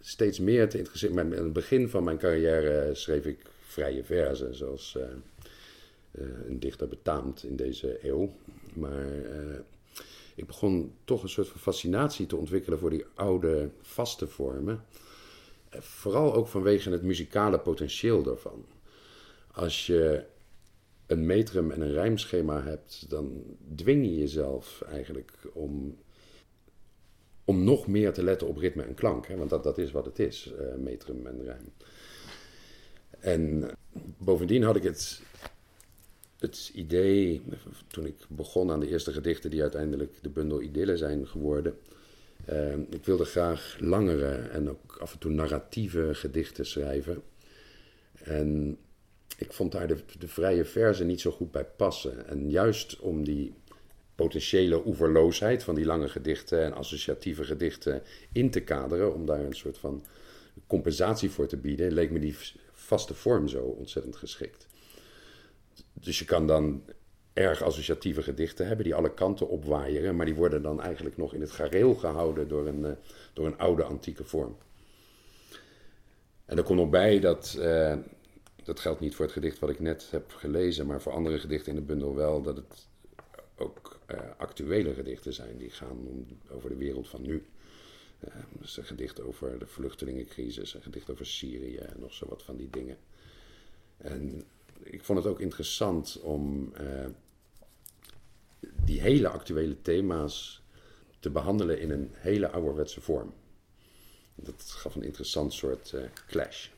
steeds 0.00 0.38
meer 0.40 0.68
te 0.68 0.78
interesseren. 0.78 1.18
Aan 1.18 1.32
het 1.32 1.52
begin 1.52 1.88
van 1.88 2.04
mijn 2.04 2.18
carrière 2.18 2.94
schreef 2.94 3.24
ik 3.24 3.38
vrije 3.60 4.04
verzen, 4.04 4.54
zoals 4.54 4.96
uh, 4.98 5.02
uh, 6.12 6.48
een 6.48 6.60
dichter 6.60 6.88
betaamt 6.88 7.44
in 7.44 7.56
deze 7.56 7.98
eeuw. 8.06 8.32
Maar 8.76 9.06
uh, 9.06 9.58
ik 10.34 10.46
begon 10.46 10.94
toch 11.04 11.22
een 11.22 11.28
soort 11.28 11.48
van 11.48 11.60
fascinatie 11.60 12.26
te 12.26 12.36
ontwikkelen 12.36 12.78
voor 12.78 12.90
die 12.90 13.04
oude 13.14 13.70
vaste 13.80 14.26
vormen. 14.26 14.84
Uh, 15.74 15.80
vooral 15.80 16.34
ook 16.34 16.46
vanwege 16.46 16.90
het 16.90 17.02
muzikale 17.02 17.58
potentieel 17.58 18.22
daarvan. 18.22 18.64
Als 19.52 19.86
je 19.86 20.24
een 21.06 21.26
metrum 21.26 21.70
en 21.70 21.80
een 21.80 21.92
rijmschema 21.92 22.62
hebt, 22.62 23.10
dan 23.10 23.42
dwing 23.74 24.04
je 24.04 24.16
jezelf 24.16 24.82
eigenlijk 24.86 25.32
om, 25.52 25.96
om 27.44 27.64
nog 27.64 27.86
meer 27.86 28.12
te 28.12 28.22
letten 28.22 28.48
op 28.48 28.56
ritme 28.56 28.82
en 28.82 28.94
klank. 28.94 29.26
Hè? 29.26 29.36
Want 29.36 29.50
dat, 29.50 29.62
dat 29.62 29.78
is 29.78 29.90
wat 29.90 30.04
het 30.04 30.18
is, 30.18 30.52
uh, 30.60 30.74
metrum 30.74 31.26
en 31.26 31.44
rijm. 31.44 31.72
En 33.18 33.70
bovendien 34.18 34.62
had 34.62 34.76
ik 34.76 34.82
het 34.82 35.22
het 36.38 36.70
idee, 36.74 37.42
toen 37.86 38.06
ik 38.06 38.16
begon 38.28 38.70
aan 38.70 38.80
de 38.80 38.88
eerste 38.88 39.12
gedichten 39.12 39.50
die 39.50 39.62
uiteindelijk 39.62 40.14
de 40.22 40.28
bundel 40.28 40.62
Idylle 40.62 40.96
zijn 40.96 41.26
geworden. 41.26 41.78
Uh, 42.50 42.72
ik 42.72 43.04
wilde 43.04 43.24
graag 43.24 43.76
langere 43.80 44.34
en 44.34 44.70
ook 44.70 44.96
af 45.00 45.12
en 45.12 45.18
toe 45.18 45.30
narratieve 45.30 46.14
gedichten 46.14 46.66
schrijven. 46.66 47.22
En 48.22 48.78
ik 49.38 49.52
vond 49.52 49.72
daar 49.72 49.88
de, 49.88 49.96
de 50.18 50.28
vrije 50.28 50.64
verse 50.64 51.04
niet 51.04 51.20
zo 51.20 51.30
goed 51.30 51.50
bij 51.50 51.64
passen. 51.64 52.26
En 52.28 52.50
juist 52.50 52.98
om 53.00 53.24
die 53.24 53.54
potentiële 54.14 54.86
oeverloosheid 54.86 55.62
van 55.62 55.74
die 55.74 55.84
lange 55.84 56.08
gedichten 56.08 56.64
en 56.64 56.72
associatieve 56.72 57.44
gedichten 57.44 58.02
in 58.32 58.50
te 58.50 58.60
kaderen, 58.60 59.14
om 59.14 59.26
daar 59.26 59.44
een 59.44 59.56
soort 59.56 59.78
van 59.78 60.04
compensatie 60.66 61.30
voor 61.30 61.46
te 61.46 61.56
bieden, 61.56 61.92
leek 61.92 62.10
me 62.10 62.18
die 62.18 62.36
vaste 62.72 63.14
vorm 63.14 63.48
zo 63.48 63.62
ontzettend 63.62 64.16
geschikt. 64.16 64.66
Dus 66.00 66.18
je 66.18 66.24
kan 66.24 66.46
dan 66.46 66.82
erg 67.32 67.62
associatieve 67.62 68.22
gedichten 68.22 68.66
hebben 68.66 68.84
die 68.84 68.94
alle 68.94 69.14
kanten 69.14 69.48
opwaaieren, 69.48 70.16
maar 70.16 70.26
die 70.26 70.34
worden 70.34 70.62
dan 70.62 70.80
eigenlijk 70.82 71.16
nog 71.16 71.34
in 71.34 71.40
het 71.40 71.50
gareel 71.50 71.94
gehouden 71.94 72.48
door 72.48 72.66
een, 72.66 72.80
uh, 72.80 72.90
door 73.32 73.46
een 73.46 73.58
oude 73.58 73.82
antieke 73.82 74.24
vorm. 74.24 74.56
En 76.44 76.56
er 76.56 76.62
komt 76.62 76.78
nog 76.78 76.90
bij 76.90 77.20
dat, 77.20 77.56
uh, 77.58 77.96
dat 78.64 78.80
geldt 78.80 79.00
niet 79.00 79.14
voor 79.14 79.24
het 79.24 79.34
gedicht 79.34 79.58
wat 79.58 79.70
ik 79.70 79.80
net 79.80 80.08
heb 80.10 80.32
gelezen, 80.32 80.86
maar 80.86 81.02
voor 81.02 81.12
andere 81.12 81.38
gedichten 81.38 81.72
in 81.72 81.78
de 81.78 81.84
bundel 81.84 82.14
wel, 82.14 82.42
dat 82.42 82.56
het 82.56 82.86
ook 83.56 84.00
uh, 84.10 84.18
actuele 84.36 84.94
gedichten 84.94 85.32
zijn 85.32 85.56
die 85.56 85.70
gaan 85.70 86.06
om, 86.06 86.26
over 86.50 86.68
de 86.68 86.76
wereld 86.76 87.08
van 87.08 87.22
nu. 87.22 87.46
dus 88.52 88.76
een 88.76 88.84
gedicht 88.84 89.20
over 89.20 89.58
de 89.58 89.66
vluchtelingencrisis, 89.66 90.74
een 90.74 90.82
gedicht 90.82 91.10
over 91.10 91.26
Syrië 91.26 91.76
en 91.76 92.00
nog 92.00 92.12
zo 92.14 92.26
wat 92.28 92.42
van 92.42 92.56
die 92.56 92.70
dingen. 92.70 92.96
En 93.96 94.44
ik 94.82 95.04
vond 95.04 95.18
het 95.18 95.28
ook 95.28 95.40
interessant 95.40 96.20
om 96.20 96.72
uh, 96.80 97.06
die 98.84 99.00
hele 99.00 99.28
actuele 99.28 99.82
thema's 99.82 100.62
te 101.20 101.30
behandelen 101.30 101.80
in 101.80 101.90
een 101.90 102.10
hele 102.12 102.50
ouderwetse 102.50 103.00
vorm. 103.00 103.34
Dat 104.34 104.62
gaf 104.66 104.94
een 104.94 105.02
interessant 105.02 105.52
soort 105.52 105.92
uh, 105.94 106.02
clash. 106.26 106.68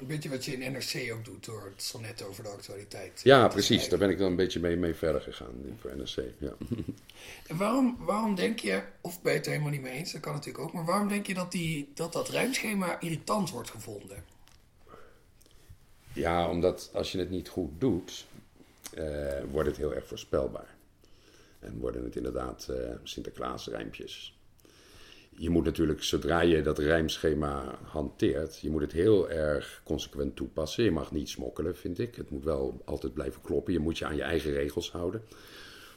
Een 0.00 0.06
beetje 0.06 0.28
wat 0.28 0.44
je 0.44 0.52
in 0.52 0.72
NRC 0.72 1.12
ook 1.12 1.24
doet 1.24 1.44
door 1.44 1.64
het 1.64 1.82
sonnet 1.82 2.22
over 2.22 2.42
de 2.42 2.48
actualiteit. 2.48 3.20
Ja, 3.24 3.48
precies. 3.48 3.88
Daar 3.88 3.98
ben 3.98 4.10
ik 4.10 4.18
dan 4.18 4.30
een 4.30 4.36
beetje 4.36 4.60
mee, 4.60 4.76
mee 4.76 4.94
verder 4.94 5.20
gegaan 5.20 5.78
voor 5.80 5.96
NRC. 5.96 6.32
Ja. 6.38 6.56
En 7.46 7.56
waarom, 7.56 7.96
waarom 7.98 8.34
denk 8.34 8.58
je, 8.58 8.82
of 9.00 9.22
ben 9.22 9.32
je 9.32 9.38
het 9.38 9.46
er 9.46 9.52
helemaal 9.52 9.72
niet 9.72 9.82
mee 9.82 9.92
eens, 9.92 10.12
dat 10.12 10.20
kan 10.20 10.32
natuurlijk 10.32 10.64
ook, 10.64 10.72
maar 10.72 10.84
waarom 10.84 11.08
denk 11.08 11.26
je 11.26 11.34
dat 11.34 11.52
die, 11.52 11.90
dat, 11.94 12.12
dat 12.12 12.28
ruimschema 12.28 13.00
irritant 13.00 13.50
wordt 13.50 13.70
gevonden? 13.70 14.24
Ja, 16.14 16.50
omdat 16.50 16.90
als 16.92 17.12
je 17.12 17.18
het 17.18 17.30
niet 17.30 17.48
goed 17.48 17.80
doet, 17.80 18.26
uh, 18.98 19.42
wordt 19.50 19.68
het 19.68 19.76
heel 19.76 19.94
erg 19.94 20.06
voorspelbaar. 20.06 20.76
En 21.58 21.78
worden 21.78 22.04
het 22.04 22.16
inderdaad 22.16 22.68
uh, 22.70 22.76
Sinterklaas-rijmpjes. 23.02 24.38
Je 25.36 25.50
moet 25.50 25.64
natuurlijk, 25.64 26.02
zodra 26.02 26.40
je 26.40 26.62
dat 26.62 26.78
rijmschema 26.78 27.78
hanteert, 27.82 28.58
je 28.58 28.70
moet 28.70 28.80
het 28.80 28.92
heel 28.92 29.30
erg 29.30 29.80
consequent 29.84 30.36
toepassen. 30.36 30.84
Je 30.84 30.90
mag 30.90 31.12
niet 31.12 31.28
smokkelen, 31.28 31.76
vind 31.76 31.98
ik. 31.98 32.14
Het 32.14 32.30
moet 32.30 32.44
wel 32.44 32.82
altijd 32.84 33.14
blijven 33.14 33.42
kloppen. 33.42 33.72
Je 33.72 33.78
moet 33.78 33.98
je 33.98 34.04
aan 34.04 34.16
je 34.16 34.22
eigen 34.22 34.52
regels 34.52 34.90
houden. 34.90 35.22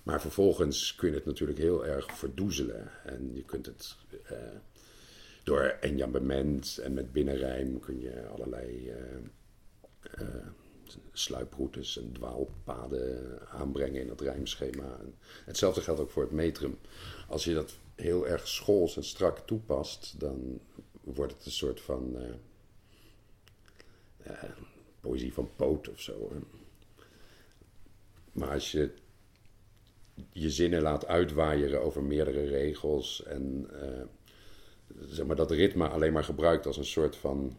Maar 0.04 0.21
vervolgens 0.21 0.95
kun 0.95 1.10
je 1.10 1.15
het 1.15 1.26
natuurlijk 1.26 1.60
heel 1.60 1.86
erg 1.86 2.17
verdoezelen. 2.17 2.91
En 3.06 3.32
je 3.34 3.43
kunt 3.43 3.65
het 3.65 3.95
uh, 4.32 4.38
door 5.43 5.62
enjambement 5.62 6.78
en 6.84 6.93
met 6.93 7.12
binnenrijm 7.12 7.80
kun 7.80 7.99
je 7.99 8.28
allerlei 8.28 8.93
uh, 10.21 10.27
sluiproutes 11.11 11.97
en 11.97 12.11
dwaalpaden 12.11 13.39
aanbrengen 13.49 14.01
in 14.01 14.09
het 14.09 14.21
rijmschema. 14.21 14.97
En 14.99 15.15
hetzelfde 15.45 15.81
geldt 15.81 15.99
ook 15.99 16.09
voor 16.09 16.23
het 16.23 16.31
metrum. 16.31 16.77
Als 17.27 17.43
je 17.43 17.53
dat 17.53 17.77
heel 17.95 18.27
erg 18.27 18.47
schools 18.47 18.95
en 18.95 19.03
strak 19.03 19.39
toepast, 19.39 20.19
dan 20.19 20.59
wordt 21.03 21.33
het 21.33 21.45
een 21.45 21.51
soort 21.51 21.81
van 21.81 22.15
uh, 24.25 24.43
poëzie 24.99 25.33
van 25.33 25.49
Poot 25.55 25.89
of 25.89 25.99
zo. 25.99 26.31
Maar 28.31 28.49
als 28.49 28.71
je 28.71 28.91
je 30.31 30.49
zinnen 30.49 30.81
laat 30.81 31.05
uitwaaieren 31.05 31.81
over 31.81 32.03
meerdere 32.03 32.45
regels 32.45 33.23
en 33.23 33.69
zeg 34.99 35.25
maar 35.25 35.35
dat 35.35 35.51
ritme 35.51 35.87
alleen 35.87 36.13
maar 36.13 36.23
gebruikt 36.23 36.65
als 36.65 36.77
een 36.77 36.85
soort 36.85 37.15
van 37.15 37.57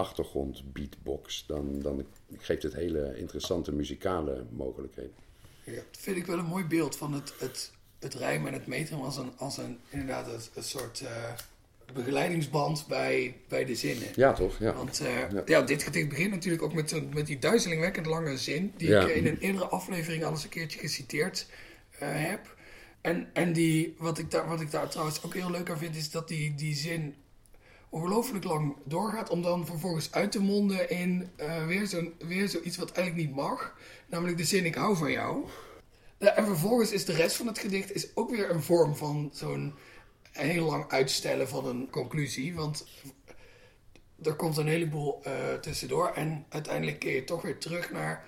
achtergrond 0.00 0.72
beatbox, 0.72 1.44
dan, 1.46 1.80
dan 1.80 2.06
geeft 2.38 2.62
het 2.62 2.74
hele 2.74 3.18
interessante 3.18 3.72
muzikale 3.72 4.44
mogelijkheden. 4.50 5.12
Ja, 5.64 5.74
dat 5.74 6.00
vind 6.00 6.16
ik 6.16 6.26
wel 6.26 6.38
een 6.38 6.44
mooi 6.44 6.64
beeld 6.64 6.96
van 6.96 7.12
het, 7.12 7.32
het, 7.38 7.72
het 7.98 8.14
rijmen 8.14 8.48
en 8.48 8.58
het 8.58 8.66
metrum 8.66 9.00
als 9.00 9.16
een, 9.16 9.32
als 9.36 9.56
een 9.58 9.78
inderdaad 9.90 10.26
een, 10.26 10.40
een 10.54 10.62
soort 10.62 11.00
uh, 11.00 11.08
begeleidingsband 11.92 12.84
bij, 12.88 13.36
bij 13.48 13.64
de 13.64 13.74
zinnen. 13.74 14.08
Ja, 14.14 14.32
toch? 14.32 14.58
Ja. 14.58 14.74
Want 14.74 15.00
uh, 15.00 15.30
ja. 15.32 15.42
ja. 15.46 15.62
dit 15.62 15.82
gedicht 15.82 16.08
begint 16.08 16.30
natuurlijk 16.30 16.62
ook 16.62 16.74
met, 16.74 17.14
met 17.14 17.26
die 17.26 17.38
duizelingwekkend 17.38 18.06
lange 18.06 18.36
zin, 18.36 18.72
die 18.76 18.88
ja. 18.88 19.06
ik 19.06 19.14
in 19.14 19.26
een 19.26 19.38
eerdere 19.38 19.66
aflevering 19.66 20.24
al 20.24 20.30
eens 20.30 20.44
een 20.44 20.48
keertje 20.48 20.78
geciteerd 20.78 21.46
uh, 21.92 21.98
heb. 22.00 22.58
En, 23.00 23.28
en 23.32 23.52
die, 23.52 23.94
wat, 23.98 24.18
ik 24.18 24.30
daar, 24.30 24.48
wat 24.48 24.60
ik 24.60 24.70
daar 24.70 24.88
trouwens 24.88 25.22
ook 25.22 25.34
heel 25.34 25.50
leuk 25.50 25.70
aan 25.70 25.78
vind, 25.78 25.96
is 25.96 26.10
dat 26.10 26.28
die, 26.28 26.54
die 26.54 26.74
zin 26.74 27.14
ongelooflijk 27.90 28.44
lang 28.44 28.76
doorgaat 28.84 29.30
om 29.30 29.42
dan 29.42 29.66
vervolgens 29.66 30.12
uit 30.12 30.32
te 30.32 30.40
monden 30.40 30.90
in 30.90 31.30
uh, 31.40 31.66
weer, 31.66 31.86
zo, 31.86 32.12
weer 32.18 32.48
zoiets 32.48 32.76
wat 32.76 32.92
eigenlijk 32.92 33.26
niet 33.26 33.36
mag. 33.36 33.76
Namelijk 34.06 34.36
de 34.36 34.44
zin 34.44 34.64
ik 34.64 34.74
hou 34.74 34.96
van 34.96 35.10
jou. 35.10 35.44
Ja, 36.18 36.34
en 36.34 36.44
vervolgens 36.44 36.92
is 36.92 37.04
de 37.04 37.12
rest 37.12 37.36
van 37.36 37.46
het 37.46 37.58
gedicht 37.58 37.94
is 37.94 38.16
ook 38.16 38.30
weer 38.30 38.50
een 38.50 38.62
vorm 38.62 38.96
van 38.96 39.30
zo'n 39.32 39.74
heel 40.30 40.64
lang 40.64 40.88
uitstellen 40.88 41.48
van 41.48 41.66
een 41.66 41.90
conclusie. 41.90 42.54
Want 42.54 42.86
er 44.22 44.34
komt 44.34 44.56
een 44.56 44.66
heleboel 44.66 45.20
uh, 45.26 45.32
tussendoor 45.60 46.08
en 46.08 46.46
uiteindelijk 46.48 46.98
keer 46.98 47.14
je 47.14 47.24
toch 47.24 47.42
weer 47.42 47.58
terug 47.58 47.92
naar... 47.92 48.26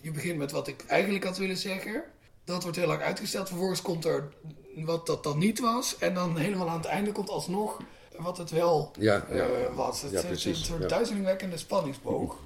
Je 0.00 0.10
begint 0.10 0.38
met 0.38 0.52
wat 0.52 0.68
ik 0.68 0.84
eigenlijk 0.86 1.24
had 1.24 1.38
willen 1.38 1.56
zeggen. 1.56 2.04
Dat 2.44 2.62
wordt 2.62 2.76
heel 2.76 2.86
lang 2.86 3.00
uitgesteld. 3.00 3.48
Vervolgens 3.48 3.82
komt 3.82 4.04
er 4.04 4.32
wat 4.74 5.06
dat 5.06 5.22
dan 5.22 5.38
niet 5.38 5.60
was. 5.60 5.98
En 5.98 6.14
dan 6.14 6.36
helemaal 6.36 6.68
aan 6.68 6.76
het 6.76 6.86
einde 6.86 7.12
komt 7.12 7.30
alsnog 7.30 7.80
wat 8.18 8.38
het 8.38 8.50
wel 8.50 8.90
ja, 8.98 9.26
ja. 9.30 9.48
Uh, 9.48 9.76
was. 9.76 10.02
Het, 10.02 10.12
Ja, 10.12 10.22
is 10.22 10.44
een 10.44 10.54
soort 10.54 10.82
ja. 10.82 10.88
duizelingwekkende 10.88 11.56
spanningsboog. 11.56 12.44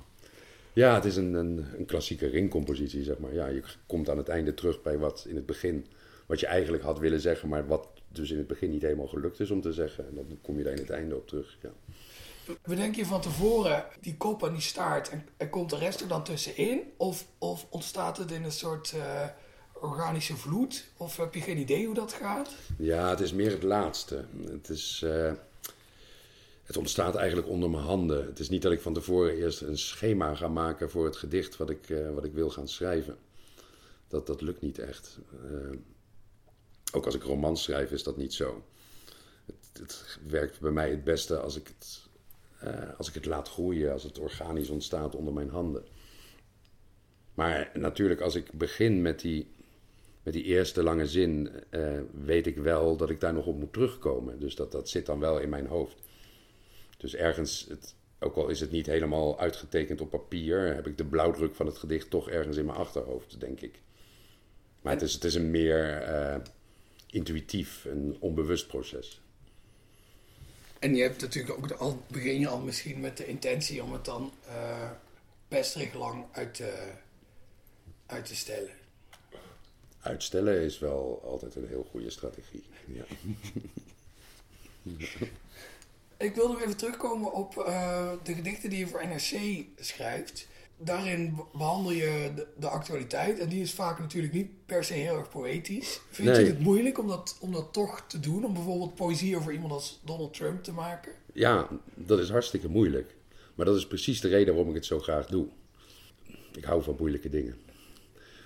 Ja, 0.73 0.95
het 0.95 1.05
is 1.05 1.17
een, 1.17 1.35
een, 1.35 1.67
een 1.79 1.87
klassieke 1.87 2.27
ringcompositie, 2.27 3.03
zeg 3.03 3.19
maar. 3.19 3.35
Ja, 3.35 3.47
je 3.47 3.63
komt 3.87 4.09
aan 4.09 4.17
het 4.17 4.29
einde 4.29 4.55
terug 4.55 4.83
bij 4.83 4.99
wat 4.99 5.25
in 5.29 5.37
het 5.37 5.47
begin, 5.47 5.87
wat 6.27 6.41
je 6.41 6.47
eigenlijk 6.47 6.83
had 6.83 6.99
willen 6.99 7.21
zeggen, 7.21 7.49
maar 7.49 7.67
wat 7.67 7.89
dus 8.09 8.31
in 8.31 8.39
het 8.39 8.47
begin 8.47 8.71
niet 8.71 8.83
helemaal 8.83 9.07
gelukt 9.07 9.41
is 9.41 9.51
om 9.51 9.61
te 9.61 9.73
zeggen. 9.73 10.07
En 10.09 10.15
dan 10.15 10.39
kom 10.43 10.59
je 10.59 10.65
daar 10.65 10.73
in 10.73 10.79
het 10.79 10.91
einde 10.91 11.17
op 11.17 11.29
terug. 11.29 11.59
Ja. 11.63 11.71
Bedenk 12.67 12.95
je 12.95 13.07
van 13.07 13.21
tevoren 13.21 13.85
die 14.01 14.17
kop 14.17 14.43
en 14.43 14.53
die 14.53 14.63
staart 14.63 15.09
en, 15.09 15.27
en 15.37 15.49
komt 15.49 15.71
de 15.71 15.79
rest 15.79 16.01
er 16.01 16.09
dan 16.09 16.25
tussenin? 16.25 16.83
Of, 16.97 17.27
of 17.39 17.67
ontstaat 17.71 18.17
het 18.17 18.31
in 18.31 18.45
een 18.45 18.53
soort 18.53 18.93
eh, 18.93 19.29
organische 19.81 20.37
vloed? 20.37 20.85
Of 20.97 21.17
heb 21.17 21.35
je 21.35 21.41
geen 21.41 21.59
idee 21.59 21.87
hoe 21.87 21.95
dat 21.95 22.13
gaat? 22.13 22.51
Ja, 22.79 23.11
het 23.11 23.21
is 23.21 23.33
meer 23.33 23.51
het 23.51 23.63
laatste. 23.63 24.25
Het, 24.51 24.69
is, 24.69 25.03
eh, 25.05 25.33
het 26.71 26.79
ontstaat 26.79 27.15
eigenlijk 27.15 27.49
onder 27.49 27.71
mijn 27.71 27.83
handen. 27.83 28.25
Het 28.25 28.39
is 28.39 28.49
niet 28.49 28.63
dat 28.63 28.73
ik 28.73 28.81
van 28.81 28.95
tevoren 28.95 29.37
eerst 29.37 29.61
een 29.61 29.79
schema 29.79 30.35
ga 30.35 30.49
maken 30.49 30.91
voor 30.91 31.05
het 31.05 31.17
gedicht 31.17 31.57
wat 31.57 31.71
ik, 31.71 31.91
eh, 31.91 32.15
wat 32.15 32.25
ik 32.25 32.33
wil 32.33 32.51
gaan 32.51 32.69
schrijven. 32.69 33.19
Dat, 34.09 34.27
dat 34.27 34.41
lukt 34.41 34.61
niet 34.61 34.79
echt. 34.79 35.19
Eh, 35.33 35.79
ook 36.93 37.05
als 37.05 37.15
ik 37.15 37.23
romans 37.23 37.63
schrijf 37.63 37.91
is 37.91 38.03
dat 38.03 38.17
niet 38.17 38.35
zo. 38.35 38.65
Het, 39.47 39.79
het 39.81 40.19
werkt 40.27 40.61
bij 40.61 40.71
mij 40.71 40.91
het 40.91 41.05
beste 41.05 41.39
als 41.39 41.57
ik 41.57 41.67
het, 41.67 42.01
eh, 42.59 42.99
als 42.99 43.09
ik 43.09 43.15
het 43.15 43.27
laat 43.27 43.49
groeien, 43.49 43.93
als 43.93 44.03
het 44.03 44.19
organisch 44.19 44.69
ontstaat 44.69 45.15
onder 45.15 45.33
mijn 45.33 45.51
handen. 45.51 45.85
Maar 47.35 47.71
natuurlijk, 47.75 48.21
als 48.21 48.35
ik 48.35 48.53
begin 48.53 49.03
met 49.03 49.21
die, 49.21 49.51
met 50.23 50.33
die 50.33 50.45
eerste 50.45 50.83
lange 50.83 51.07
zin, 51.07 51.51
weet 52.25 52.47
ik 52.47 52.57
wel 52.57 52.97
dat 52.97 53.11
ik 53.11 53.21
daar 53.21 53.33
nog 53.33 53.47
op 53.47 53.59
moet 53.59 53.73
terugkomen. 53.73 54.41
Dus 54.41 54.55
dat, 54.55 54.73
dat 54.73 54.89
zit 54.89 55.07
dan 55.07 55.21
wel 55.21 55.39
in 55.39 55.49
mijn 55.49 55.67
hoofd. 55.67 56.09
Dus 57.01 57.15
ergens, 57.15 57.67
het, 57.69 57.95
ook 58.19 58.37
al 58.37 58.49
is 58.49 58.61
het 58.61 58.71
niet 58.71 58.87
helemaal 58.87 59.41
uitgetekend 59.41 60.01
op 60.01 60.11
papier, 60.11 60.75
heb 60.75 60.87
ik 60.87 60.99
de 60.99 61.05
blauwdruk 61.05 61.55
van 61.55 61.67
het 61.67 61.79
gedicht 61.79 62.11
toch 62.11 62.31
ergens 62.31 62.57
in 62.57 62.65
mijn 62.65 62.79
achterhoofd, 62.79 63.41
denk 63.41 63.61
ik. 63.61 63.81
Maar 64.83 64.93
het 64.93 65.03
is, 65.03 65.13
het 65.13 65.25
is 65.25 65.35
een 65.35 65.51
meer 65.51 66.03
eh, 66.03 66.37
intuïtief, 67.07 67.85
een 67.85 68.17
onbewust 68.21 68.67
proces. 68.67 69.21
En 70.79 70.95
je 70.95 71.03
hebt 71.03 71.21
natuurlijk 71.21 71.59
ook 71.59 71.71
al, 71.71 72.03
begin 72.07 72.41
je 72.41 72.49
al 72.49 72.61
misschien 72.61 73.01
met 73.01 73.17
de 73.17 73.27
intentie 73.27 73.83
om 73.83 73.93
het 73.93 74.05
dan 74.05 74.33
uh, 74.47 74.91
best 75.49 75.95
lang 75.95 76.25
uit 76.33 76.55
te, 76.55 76.93
uit 78.07 78.25
te 78.25 78.37
stellen. 78.37 78.71
Uitstellen 80.01 80.61
is 80.61 80.79
wel 80.79 81.23
altijd 81.25 81.55
een 81.55 81.69
heel 81.69 81.87
goede 81.91 82.11
strategie. 82.11 82.65
Ja. 82.87 83.05
Ik 86.21 86.35
wil 86.35 86.49
nog 86.49 86.63
even 86.63 86.77
terugkomen 86.77 87.33
op 87.33 87.55
uh, 87.59 88.13
de 88.23 88.35
gedichten 88.35 88.71
die 88.71 88.79
je 88.79 88.87
voor 88.87 89.07
NRC 89.07 89.65
schrijft. 89.77 90.49
Daarin 90.77 91.39
behandel 91.53 91.93
je 91.93 92.33
de, 92.35 92.47
de, 92.59 92.69
actualiteit 92.69 93.39
en 93.39 93.49
die 93.49 93.63
is 93.63 93.73
vaak 93.73 93.99
natuurlijk 93.99 94.33
niet 94.33 94.67
per 94.67 94.85
se 94.85 94.93
heel 94.93 95.17
erg 95.17 95.29
poëtisch. 95.29 96.01
Vind 96.11 96.29
Nee. 96.29 96.41
je 96.45 96.51
het 96.51 96.61
moeilijk 96.61 96.99
om 96.99 97.09
dat, 97.09 97.37
om 97.41 97.53
dat 97.53 97.73
toch 97.73 98.05
te 98.07 98.21
doen? 98.21 98.45
Om 98.45 98.53
bijvoorbeeld 98.53 98.95
poëzie 98.95 99.37
over 99.37 99.53
iemand 99.53 99.73
als 99.73 100.01
Donald 100.05 100.35
Trump 100.35 100.63
te 100.63 100.73
maken? 100.73 101.13
ja, 101.33 101.69
dat 101.95 102.19
is 102.19 102.31
hartstikke 102.31 102.69
moeilijk. 102.69 103.15
Maar 103.55 103.67
dat 103.67 103.77
is 103.77 103.87
precies 103.87 104.21
de 104.21 104.29
reden 104.29 104.55
waarom 104.55 104.71
ik 104.71 104.77
het 104.77 104.87
zo 104.87 104.99
graag 104.99 105.27
doe. 105.27 105.47
Ik 106.53 106.65
hou 106.65 106.83
van 106.83 106.97
moeilijke 106.99 107.29
dingen. 107.29 107.57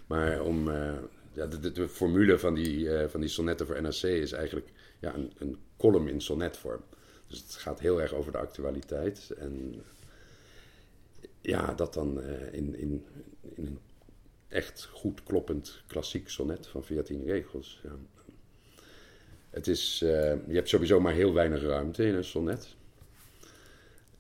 Maar 0.07 0.43
om, 0.43 0.69
uh, 0.69 0.93
ja, 1.33 1.47
de, 1.47 1.61
de, 1.61 1.73
de, 1.73 1.89
formule 1.89 2.39
van 2.39 2.55
die, 2.55 2.79
uh, 2.79 3.05
van 3.09 3.21
die 3.21 3.29
sonnetten 3.29 3.67
voor 3.67 3.83
NRC 3.83 4.03
is 4.03 4.33
eigenlijk 4.33 4.69
ja, 4.99 5.15
een, 5.15 5.33
een 5.39 5.59
column 5.77 6.09
in 6.09 6.21
sonnetvorm. 6.21 6.83
Dus 7.27 7.39
het 7.39 7.55
gaat 7.55 7.81
heel 7.81 8.01
erg 8.01 8.13
over 8.13 8.33
de 8.33 8.39
actualiteit. 8.39 9.31
En 9.39 9.83
ja, 11.41 11.75
dat 11.75 11.95
dan 11.95 12.19
uh, 12.19 12.53
in, 12.53 12.75
in, 12.79 13.05
in 13.55 13.67
een 13.67 13.79
echt 14.49 14.85
goed 14.85 15.23
kloppend 15.23 15.83
klassiek 15.87 16.29
sonnet 16.29 16.67
van 16.67 16.85
14 16.85 17.25
regels. 17.25 17.81
Ja. 17.83 17.97
Het 19.51 19.67
is, 19.67 20.01
uh, 20.05 20.11
je 20.47 20.55
hebt 20.55 20.69
sowieso 20.69 21.01
maar 21.01 21.13
heel 21.13 21.33
weinig 21.33 21.63
ruimte 21.63 22.07
in 22.07 22.15
een 22.15 22.25
sonnet. 22.25 22.77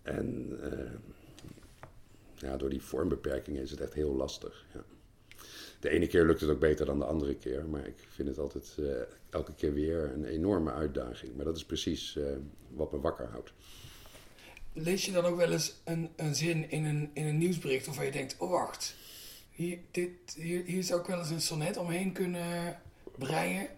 En 0.02 0.58
uh, 0.62 0.90
ja, 2.34 2.56
door 2.56 2.70
die 2.70 2.82
vormbeperkingen 2.82 3.62
is 3.62 3.70
het 3.70 3.80
echt 3.80 3.94
heel 3.94 4.14
lastig. 4.14 4.64
Ja. 4.74 4.84
De 5.80 5.88
ene 5.88 6.06
keer 6.06 6.24
lukt 6.24 6.40
het 6.40 6.50
ook 6.50 6.60
beter 6.60 6.86
dan 6.86 6.98
de 6.98 7.04
andere 7.04 7.34
keer, 7.34 7.66
maar 7.66 7.86
ik 7.86 8.06
vind 8.08 8.28
het 8.28 8.38
altijd 8.38 8.78
elke 9.34 9.54
keer 9.54 9.72
weer 9.72 10.10
een 10.14 10.24
enorme 10.24 10.72
uitdaging. 10.72 11.36
Maar 11.36 11.44
dat 11.44 11.56
is 11.56 11.64
precies 11.64 12.18
wat 12.68 12.92
me 12.92 13.00
wakker 13.00 13.28
houdt. 13.30 13.52
Lees 14.72 15.04
je 15.04 15.12
dan 15.12 15.24
ook 15.24 15.36
wel 15.36 15.52
eens 15.52 15.74
een, 15.84 16.10
een 16.16 16.34
zin 16.34 16.70
in 16.70 16.84
een, 16.84 17.10
in 17.12 17.26
een 17.26 17.38
nieuwsbericht 17.38 17.86
waarvan 17.86 18.04
je 18.04 18.10
denkt: 18.10 18.36
oh 18.38 18.50
wacht, 18.50 18.94
hier, 19.50 19.78
dit, 19.90 20.10
hier, 20.36 20.64
hier 20.64 20.82
zou 20.82 21.00
ik 21.00 21.06
wel 21.06 21.18
eens 21.18 21.30
een 21.30 21.40
sonnet 21.40 21.76
omheen 21.76 22.12
kunnen 22.12 22.80
breien? 23.18 23.68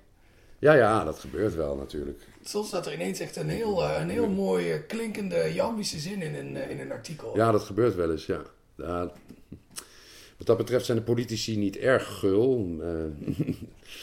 Ja, 0.59 0.73
ja, 0.73 1.05
dat 1.05 1.19
gebeurt 1.19 1.55
wel 1.55 1.77
natuurlijk. 1.77 2.21
Soms 2.42 2.66
staat 2.66 2.87
er 2.87 2.95
ineens 2.95 3.21
echt 3.21 3.37
een 3.37 3.49
heel, 3.49 3.83
uh, 3.83 3.97
een 4.01 4.11
heel 4.11 4.29
mooie 4.29 4.83
klinkende 4.83 5.53
jambische 5.55 5.99
zin 5.99 6.23
in 6.23 6.35
een, 6.35 6.55
uh, 6.55 6.71
in 6.71 6.81
een 6.81 6.92
artikel. 6.92 7.37
Ja, 7.37 7.51
dat 7.51 7.62
gebeurt 7.62 7.95
wel 7.95 8.11
eens, 8.11 8.27
ja. 8.27 8.42
ja 8.77 9.12
wat 10.37 10.46
dat 10.46 10.57
betreft 10.57 10.85
zijn 10.85 10.99
de 10.99 11.05
politici 11.05 11.57
niet 11.57 11.77
erg 11.77 12.18
gul. 12.18 12.77
Uh, 12.81 12.87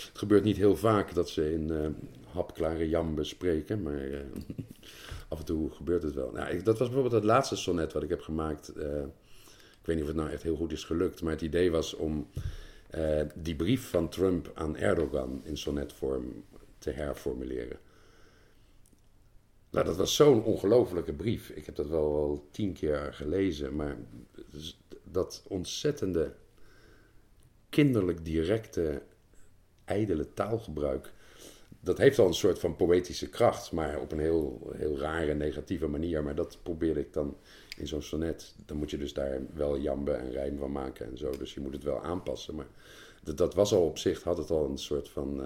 het 0.10 0.17
gebeurt 0.17 0.43
niet 0.43 0.58
heel 0.58 0.76
vaak 0.76 1.13
dat 1.13 1.30
ze 1.30 1.54
in 1.54 1.96
hapklare 2.28 2.89
jamben 2.89 3.26
spreken, 3.26 3.82
maar 3.82 4.26
af 5.28 5.39
en 5.39 5.46
toe 5.46 5.72
gebeurt 5.72 6.04
het 6.04 6.13
wel. 6.13 6.32
Nou, 6.32 6.50
ik, 6.50 6.65
dat 6.65 6.78
was 6.78 6.88
bijvoorbeeld 6.88 7.22
het 7.22 7.32
laatste 7.32 7.56
sonnet 7.56 7.93
wat 7.93 8.04
ik 8.04 8.10
heb 8.10 8.22
gemaakt. 8.22 8.69
ik 8.69 9.86
weet 9.86 9.96
niet 9.96 10.02
of 10.02 10.08
het 10.08 10.15
nou 10.15 10.30
echt 10.30 10.43
heel 10.43 10.56
goed 10.56 10.72
is 10.72 10.84
gelukt, 10.84 11.22
maar 11.22 11.32
het 11.32 11.41
idee 11.41 11.72
was 11.72 11.93
om 11.93 12.28
die 13.36 13.56
brief 13.56 13.89
van 13.89 14.10
Trump 14.10 14.52
aan 14.54 14.78
Erdogan 14.78 15.41
in 15.43 15.58
sonnetvorm 15.58 16.43
te 16.78 16.91
herformuleren. 16.91 17.78
Nou, 19.74 19.86
dat 19.86 19.96
was 19.96 20.16
zo'n 20.16 20.44
ongelofelijke 20.44 21.14
brief. 21.14 21.50
Ik 21.50 21.66
heb 21.66 21.76
dat 21.76 21.88
wel, 21.88 22.14
wel 22.14 22.48
tien 22.52 22.74
keer 22.74 23.14
gelezen, 23.14 23.76
maar 23.76 23.98
dat 25.04 25.44
ontzettende, 25.48 26.34
kinderlijk 27.70 28.26
directe, 28.26 29.02
ijdele 29.86 30.34
taalgebruik, 30.34 31.12
dat 31.80 31.98
heeft 31.98 32.20
al 32.20 32.28
een 32.28 32.34
soort 32.34 32.60
van 32.60 32.76
poëtische 32.76 33.30
kracht, 33.30 33.72
maar 33.72 34.00
op 34.00 34.12
een 34.12 34.20
heel, 34.20 34.72
heel 34.76 34.98
rare, 34.98 35.34
negatieve 35.34 35.88
manier. 35.88 36.24
Maar 36.24 36.36
dat 36.36 36.58
probeerde 36.64 37.00
ik 37.00 37.14
dan 37.14 37.38
in 37.78 37.88
zo'n 37.88 38.02
sonnet. 38.02 38.56
Dan 38.66 38.78
moet 38.78 38.92
je 38.92 38.98
dus 38.98 39.14
daar 39.14 39.42
wel 39.54 39.80
jambe 39.80 40.12
en 40.12 40.32
rijm 40.32 40.58
van 40.58 40.72
maken 40.72 41.06
en 41.06 41.18
zo. 41.18 41.38
Dus 41.38 41.54
je 41.54 41.60
moet 41.60 41.74
het 41.74 41.84
wel 41.84 42.04
aanpassen. 42.04 42.56
Maar 42.56 42.68
dat, 43.24 43.38
dat 43.38 43.54
was 43.54 43.74
al 43.74 43.86
op 43.86 43.98
zich, 43.98 44.24
had 44.24 44.38
het 44.38 44.50
al 44.50 44.70
een 44.70 44.78
soort 44.78 45.10
van 45.10 45.40
uh, 45.40 45.46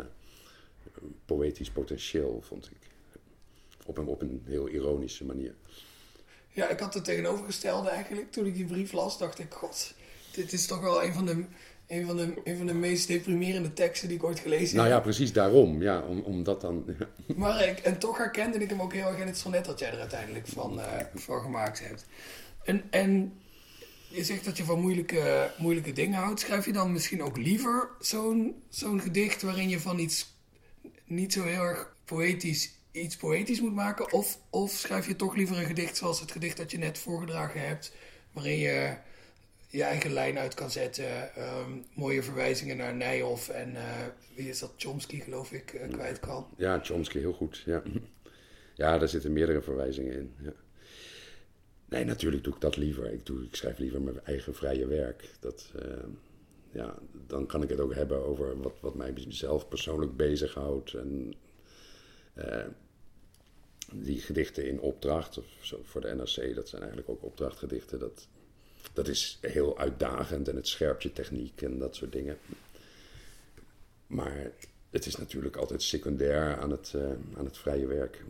poëtisch 1.25 1.71
potentieel, 1.71 2.41
vond 2.41 2.65
ik. 2.65 2.86
Op 3.87 3.97
een, 3.97 4.07
op 4.07 4.21
een 4.21 4.43
heel 4.45 4.67
ironische 4.67 5.25
manier. 5.25 5.55
Ja, 6.49 6.67
ik 6.67 6.79
had 6.79 6.93
het 6.93 7.03
tegenovergestelde 7.05 7.89
eigenlijk. 7.89 8.31
Toen 8.31 8.45
ik 8.45 8.55
die 8.55 8.65
brief 8.65 8.91
las, 8.91 9.17
dacht 9.17 9.39
ik, 9.39 9.53
god, 9.53 9.93
dit 10.31 10.53
is 10.53 10.67
toch 10.67 10.81
wel 10.81 11.03
een 11.03 11.13
van 11.13 11.25
de 11.25 11.45
een 11.87 12.05
van, 12.05 12.17
de, 12.17 12.33
een 12.43 12.57
van 12.57 12.65
de 12.65 12.73
meest 12.73 13.07
deprimerende 13.07 13.73
teksten 13.73 14.07
die 14.07 14.17
ik 14.17 14.23
ooit 14.23 14.39
gelezen 14.39 14.67
heb. 14.67 14.75
Nou 14.75 14.89
ja, 14.89 14.99
precies 14.99 15.33
daarom. 15.33 15.81
Ja, 15.81 16.01
om, 16.01 16.19
om 16.19 16.43
dat 16.43 16.61
dan... 16.61 16.85
maar 17.35 17.67
ik, 17.67 17.79
en 17.79 17.99
toch 17.99 18.17
herkende 18.17 18.57
ik 18.57 18.69
hem 18.69 18.81
ook 18.81 18.93
heel 18.93 19.07
erg 19.07 19.19
in 19.19 19.27
het 19.27 19.37
sonnet 19.37 19.65
dat 19.65 19.79
jij 19.79 19.91
er 19.91 19.99
uiteindelijk 19.99 20.47
van, 20.47 20.79
uh, 20.79 20.85
van 21.13 21.41
gemaakt 21.41 21.79
hebt. 21.79 22.05
En, 22.63 22.83
en 22.89 23.33
je 24.09 24.23
zegt 24.23 24.45
dat 24.45 24.57
je 24.57 24.63
van 24.63 24.79
moeilijke, 24.79 25.51
moeilijke 25.57 25.93
dingen 25.93 26.19
houdt. 26.19 26.39
Schrijf 26.39 26.65
je 26.65 26.73
dan 26.73 26.91
misschien 26.91 27.23
ook 27.23 27.37
liever 27.37 27.89
zo'n 27.99 28.63
zo'n 28.69 29.01
gedicht 29.01 29.41
waarin 29.41 29.69
je 29.69 29.79
van 29.79 29.99
iets 29.99 30.35
niet 31.05 31.33
zo 31.33 31.43
heel 31.43 31.61
erg 31.61 31.95
poëtisch 32.05 32.71
iets 33.01 33.17
poëtisch 33.17 33.61
moet 33.61 33.75
maken? 33.75 34.11
Of, 34.11 34.39
of 34.49 34.71
schrijf 34.71 35.07
je 35.07 35.15
toch 35.15 35.35
liever 35.35 35.57
een 35.57 35.65
gedicht 35.65 35.97
zoals 35.97 36.19
het 36.19 36.31
gedicht 36.31 36.57
dat 36.57 36.71
je 36.71 36.77
net 36.77 36.97
voorgedragen 36.97 37.67
hebt, 37.67 37.93
waarin 38.31 38.57
je 38.57 38.97
je 39.69 39.83
eigen 39.83 40.13
lijn 40.13 40.37
uit 40.37 40.53
kan 40.53 40.71
zetten. 40.71 41.35
Ehm, 41.35 41.71
mooie 41.93 42.23
verwijzingen 42.23 42.77
naar 42.77 42.95
Nijhoff 42.95 43.49
en 43.49 43.73
uh, 43.73 43.81
wie 44.35 44.49
is 44.49 44.59
dat? 44.59 44.73
Chomsky, 44.77 45.19
geloof 45.19 45.51
ik, 45.51 45.73
uh, 45.73 45.89
kwijt 45.89 46.19
kan. 46.19 46.47
Ja, 46.57 46.79
Chomsky, 46.83 47.19
heel 47.19 47.33
goed. 47.33 47.63
Ja. 47.65 47.81
ja, 48.75 48.97
daar 48.97 49.09
zitten 49.09 49.33
meerdere 49.33 49.61
verwijzingen 49.61 50.13
in. 50.13 50.33
Ja. 50.39 50.53
Nee, 51.89 52.05
natuurlijk 52.05 52.43
doe 52.43 52.53
ik 52.53 52.61
dat 52.61 52.77
liever. 52.77 53.13
Ik, 53.13 53.25
doe, 53.25 53.43
ik 53.43 53.55
schrijf 53.55 53.77
liever 53.77 54.01
mijn 54.01 54.23
eigen 54.23 54.55
vrije 54.55 54.87
werk. 54.87 55.29
Dat, 55.39 55.71
uh, 55.83 55.91
ja, 56.71 56.97
dan 57.27 57.45
kan 57.45 57.63
ik 57.63 57.69
het 57.69 57.79
ook 57.79 57.93
hebben 57.93 58.25
over 58.25 58.61
wat, 58.61 58.73
wat 58.79 58.95
mij 58.95 59.13
zelf 59.27 59.67
persoonlijk 59.67 60.15
bezighoudt. 60.17 60.93
En 60.93 61.35
die 63.93 64.21
gedichten 64.21 64.67
in 64.67 64.79
opdracht, 64.79 65.37
of 65.37 65.45
zo, 65.61 65.81
voor 65.83 66.01
de 66.01 66.15
NRC, 66.15 66.55
dat 66.55 66.69
zijn 66.69 66.81
eigenlijk 66.81 67.11
ook 67.11 67.23
opdrachtgedichten. 67.23 67.99
Dat, 67.99 68.27
dat 68.93 69.07
is 69.07 69.37
heel 69.41 69.77
uitdagend 69.77 70.47
en 70.47 70.55
het 70.55 70.67
scherpt 70.67 71.03
je 71.03 71.13
techniek 71.13 71.61
en 71.61 71.77
dat 71.77 71.95
soort 71.95 72.11
dingen. 72.11 72.37
Maar 74.07 74.51
het 74.89 75.05
is 75.05 75.15
natuurlijk 75.15 75.55
altijd 75.55 75.83
secundair 75.83 76.57
aan 76.57 76.71
het, 76.71 76.93
uh, 76.95 77.01
aan 77.37 77.45
het 77.45 77.57
vrije 77.57 77.87
werk. 77.87 78.23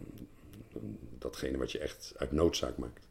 Datgene 1.17 1.57
wat 1.57 1.71
je 1.71 1.79
echt 1.79 2.13
uit 2.17 2.31
noodzaak 2.31 2.77
maakt. 2.77 3.05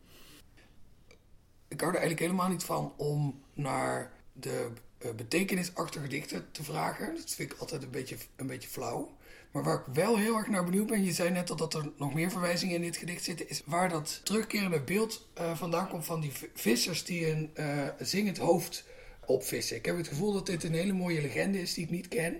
Ik 1.68 1.80
hou 1.80 1.92
er 1.92 1.98
eigenlijk 1.98 2.20
helemaal 2.20 2.48
niet 2.48 2.64
van 2.64 2.92
om 2.96 3.42
naar 3.52 4.12
de 4.32 4.70
uh, 4.98 5.10
betekenis 5.12 5.74
achter 5.74 6.00
gedichten 6.00 6.50
te 6.50 6.64
vragen. 6.64 7.14
Dat 7.14 7.30
vind 7.30 7.52
ik 7.52 7.58
altijd 7.58 7.82
een 7.82 7.90
beetje, 7.90 8.16
een 8.36 8.46
beetje 8.46 8.68
flauw. 8.68 9.16
Maar 9.50 9.62
waar 9.62 9.78
ik 9.78 9.94
wel 9.94 10.16
heel 10.16 10.36
erg 10.36 10.48
naar 10.48 10.64
benieuwd 10.64 10.86
ben, 10.86 11.04
je 11.04 11.12
zei 11.12 11.30
net 11.30 11.50
al 11.50 11.56
dat 11.56 11.74
er 11.74 11.90
nog 11.96 12.14
meer 12.14 12.30
verwijzingen 12.30 12.74
in 12.74 12.82
dit 12.82 12.96
gedicht 12.96 13.24
zitten, 13.24 13.48
is 13.48 13.62
waar 13.66 13.88
dat 13.88 14.20
terugkerende 14.22 14.80
beeld 14.80 15.28
uh, 15.38 15.56
vandaan 15.56 15.88
komt 15.88 16.04
van 16.04 16.20
die 16.20 16.32
vissers 16.54 17.04
die 17.04 17.30
een 17.30 17.50
uh, 17.54 17.88
zingend 17.98 18.38
hoofd 18.38 18.84
opvissen. 19.26 19.76
Ik 19.76 19.86
heb 19.86 19.96
het 19.96 20.08
gevoel 20.08 20.32
dat 20.32 20.46
dit 20.46 20.64
een 20.64 20.74
hele 20.74 20.92
mooie 20.92 21.20
legende 21.20 21.60
is 21.60 21.74
die 21.74 21.84
ik 21.84 21.90
niet 21.90 22.08
ken. 22.08 22.36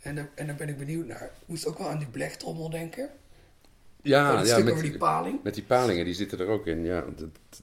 En, 0.00 0.14
daar, 0.14 0.30
en 0.34 0.46
daar 0.46 0.56
ben 0.56 0.68
ik 0.68 0.78
benieuwd 0.78 1.06
naar. 1.06 1.22
Ik 1.22 1.46
moest 1.46 1.66
ook 1.66 1.78
wel 1.78 1.88
aan 1.88 1.98
die 1.98 2.08
blechtrommel 2.08 2.70
denken. 2.70 3.10
Ja, 4.02 4.42
ja 4.44 4.58
met, 4.58 4.80
die 4.80 4.96
paling. 4.96 5.42
met 5.42 5.54
die 5.54 5.64
palingen, 5.64 6.04
die 6.04 6.14
zitten 6.14 6.38
er 6.38 6.46
ook 6.46 6.66
in. 6.66 6.84
Ja, 6.84 7.04
dat, 7.16 7.62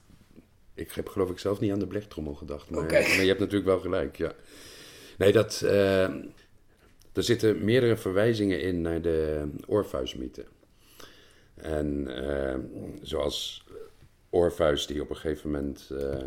ik 0.74 0.92
heb 0.92 1.08
geloof 1.08 1.30
ik 1.30 1.38
zelf 1.38 1.60
niet 1.60 1.72
aan 1.72 1.78
de 1.78 1.86
blechtrommel 1.86 2.34
gedacht. 2.34 2.70
Maar, 2.70 2.82
maar 2.82 3.20
je 3.20 3.26
hebt 3.26 3.40
natuurlijk 3.40 3.66
wel 3.66 3.80
gelijk, 3.80 4.16
ja. 4.16 4.32
Nee, 5.18 5.32
dat... 5.32 5.60
Uh, 5.64 6.08
er 7.12 7.22
zitten 7.22 7.64
meerdere 7.64 7.96
verwijzingen 7.96 8.60
in 8.60 8.80
naar 8.80 9.02
de 9.02 9.48
Orpheus-mythe. 9.66 10.44
En 11.54 12.06
uh, 12.08 12.54
zoals 13.02 13.64
Orpheus, 14.28 14.86
die 14.86 15.02
op 15.02 15.10
een 15.10 15.16
gegeven 15.16 15.50
moment 15.50 15.88
uh, 15.92 16.26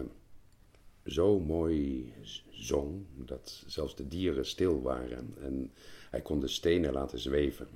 zo 1.05 1.39
mooi 1.39 2.13
zong 2.49 3.05
dat 3.15 3.63
zelfs 3.67 3.95
de 3.95 4.07
dieren 4.07 4.45
stil 4.45 4.81
waren. 4.81 5.35
En 5.41 5.71
hij 6.09 6.21
kon 6.21 6.39
de 6.39 6.47
stenen 6.47 6.93
laten 6.93 7.19
zweven. 7.19 7.67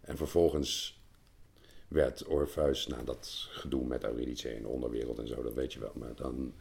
En 0.00 0.16
vervolgens 0.16 1.00
werd 1.88 2.26
Orpheus, 2.26 2.86
na 2.86 3.02
dat 3.02 3.48
gedoe 3.50 3.86
met 3.86 4.04
Eurydice 4.04 4.54
in 4.54 4.62
de 4.62 4.68
onderwereld 4.68 5.18
en 5.18 5.28
zo, 5.28 5.42
dat 5.42 5.54
weet 5.54 5.72
je 5.72 5.80
wel, 5.80 5.92
maar 5.94 6.14
dan 6.14 6.54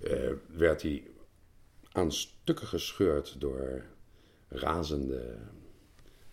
uh, 0.00 0.32
werd 0.46 0.82
hij 0.82 1.10
aan 1.92 2.12
stukken 2.12 2.66
gescheurd 2.66 3.40
door 3.40 3.84
razende, 4.48 5.36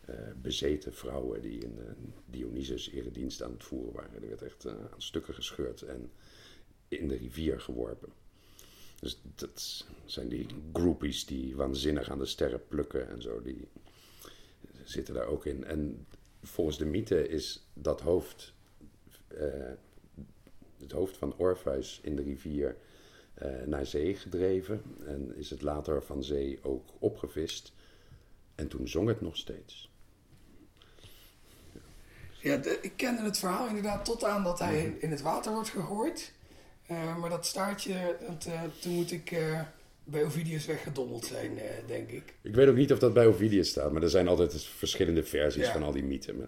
uh, 0.10 0.16
bezeten 0.42 0.94
vrouwen 0.94 1.42
die 1.42 1.60
in 1.60 1.76
uh, 1.78 1.84
Dionysus 2.26 2.90
eredienst 2.90 3.42
aan 3.44 3.52
het 3.52 3.64
voeren 3.64 3.94
waren. 3.94 4.22
Er 4.22 4.28
werd 4.28 4.42
echt 4.42 4.66
uh, 4.66 4.72
aan 4.72 5.02
stukken 5.02 5.34
gescheurd 5.34 5.82
en 5.82 6.12
in 6.88 7.08
de 7.08 7.16
rivier 7.16 7.60
geworpen. 7.60 8.10
Dus 9.00 9.22
dat 9.36 9.86
zijn 10.06 10.28
die 10.28 10.48
groupies 10.74 11.26
die 11.26 11.56
waanzinnig 11.56 12.10
aan 12.10 12.20
de 12.20 12.26
sterren 12.26 12.68
plukken 12.68 13.10
en 13.10 13.22
zo. 13.22 13.42
Die 13.42 13.68
zitten 14.84 15.14
daar 15.14 15.28
ook 15.28 15.46
in. 15.46 15.64
En 15.64 16.06
volgens 16.42 16.78
de 16.78 16.86
mythe 16.86 17.28
is 17.28 17.68
dat 17.74 18.02
hoofd, 18.02 18.54
het 20.78 20.92
hoofd 20.92 21.18
van 21.18 21.38
Orpheus 21.38 22.00
in 22.04 22.16
de 22.16 22.22
rivier, 22.22 22.78
naar 23.66 23.86
zee 23.86 24.16
gedreven. 24.16 24.82
En 25.06 25.36
is 25.36 25.50
het 25.50 25.62
later 25.62 26.04
van 26.04 26.24
zee 26.24 26.64
ook 26.64 26.90
opgevist. 27.00 27.74
En 28.56 28.68
toen 28.68 28.88
zong 28.88 29.08
het 29.08 29.22
nog 29.22 29.38
steeds. 29.38 29.90
Ja, 32.42 32.62
ik 32.82 32.94
kende 32.96 33.24
het 33.24 33.38
verhaal 33.38 33.68
inderdaad 33.68 34.06
tot 34.06 34.24
aan 34.24 34.44
dat 34.44 34.60
hij 34.60 34.88
mhm. 34.88 34.96
in 35.00 35.12
het 35.12 35.22
water 35.22 35.52
wordt 35.52 35.70
gegooid. 35.70 36.34
Uh, 36.92 37.18
maar 37.18 37.30
dat 37.30 37.46
staartje, 37.46 38.18
dat, 38.28 38.46
uh, 38.48 38.62
toen 38.80 38.94
moet 38.94 39.12
ik 39.12 39.32
uh, 39.32 39.62
bij 40.04 40.24
Ovidius 40.24 40.66
weggedommeld 40.66 41.26
zijn, 41.26 41.60
denk 41.88 42.10
ik. 42.10 42.34
Ik 42.42 42.56
weet 42.56 42.68
ook 42.68 42.76
niet 42.76 42.92
of 42.92 43.00
dat 43.00 43.14
bij 43.14 43.28
Ovidius 43.28 43.70
staat, 43.70 43.92
maar 43.92 44.04
er 44.04 44.10
zijn 44.10 44.28
altijd 44.28 44.64
verschillende 44.64 45.24
versies 45.24 45.68
van 45.68 45.84
al 45.84 45.92
die 45.92 46.04
mythen. 46.04 46.38
Maar 46.38 46.48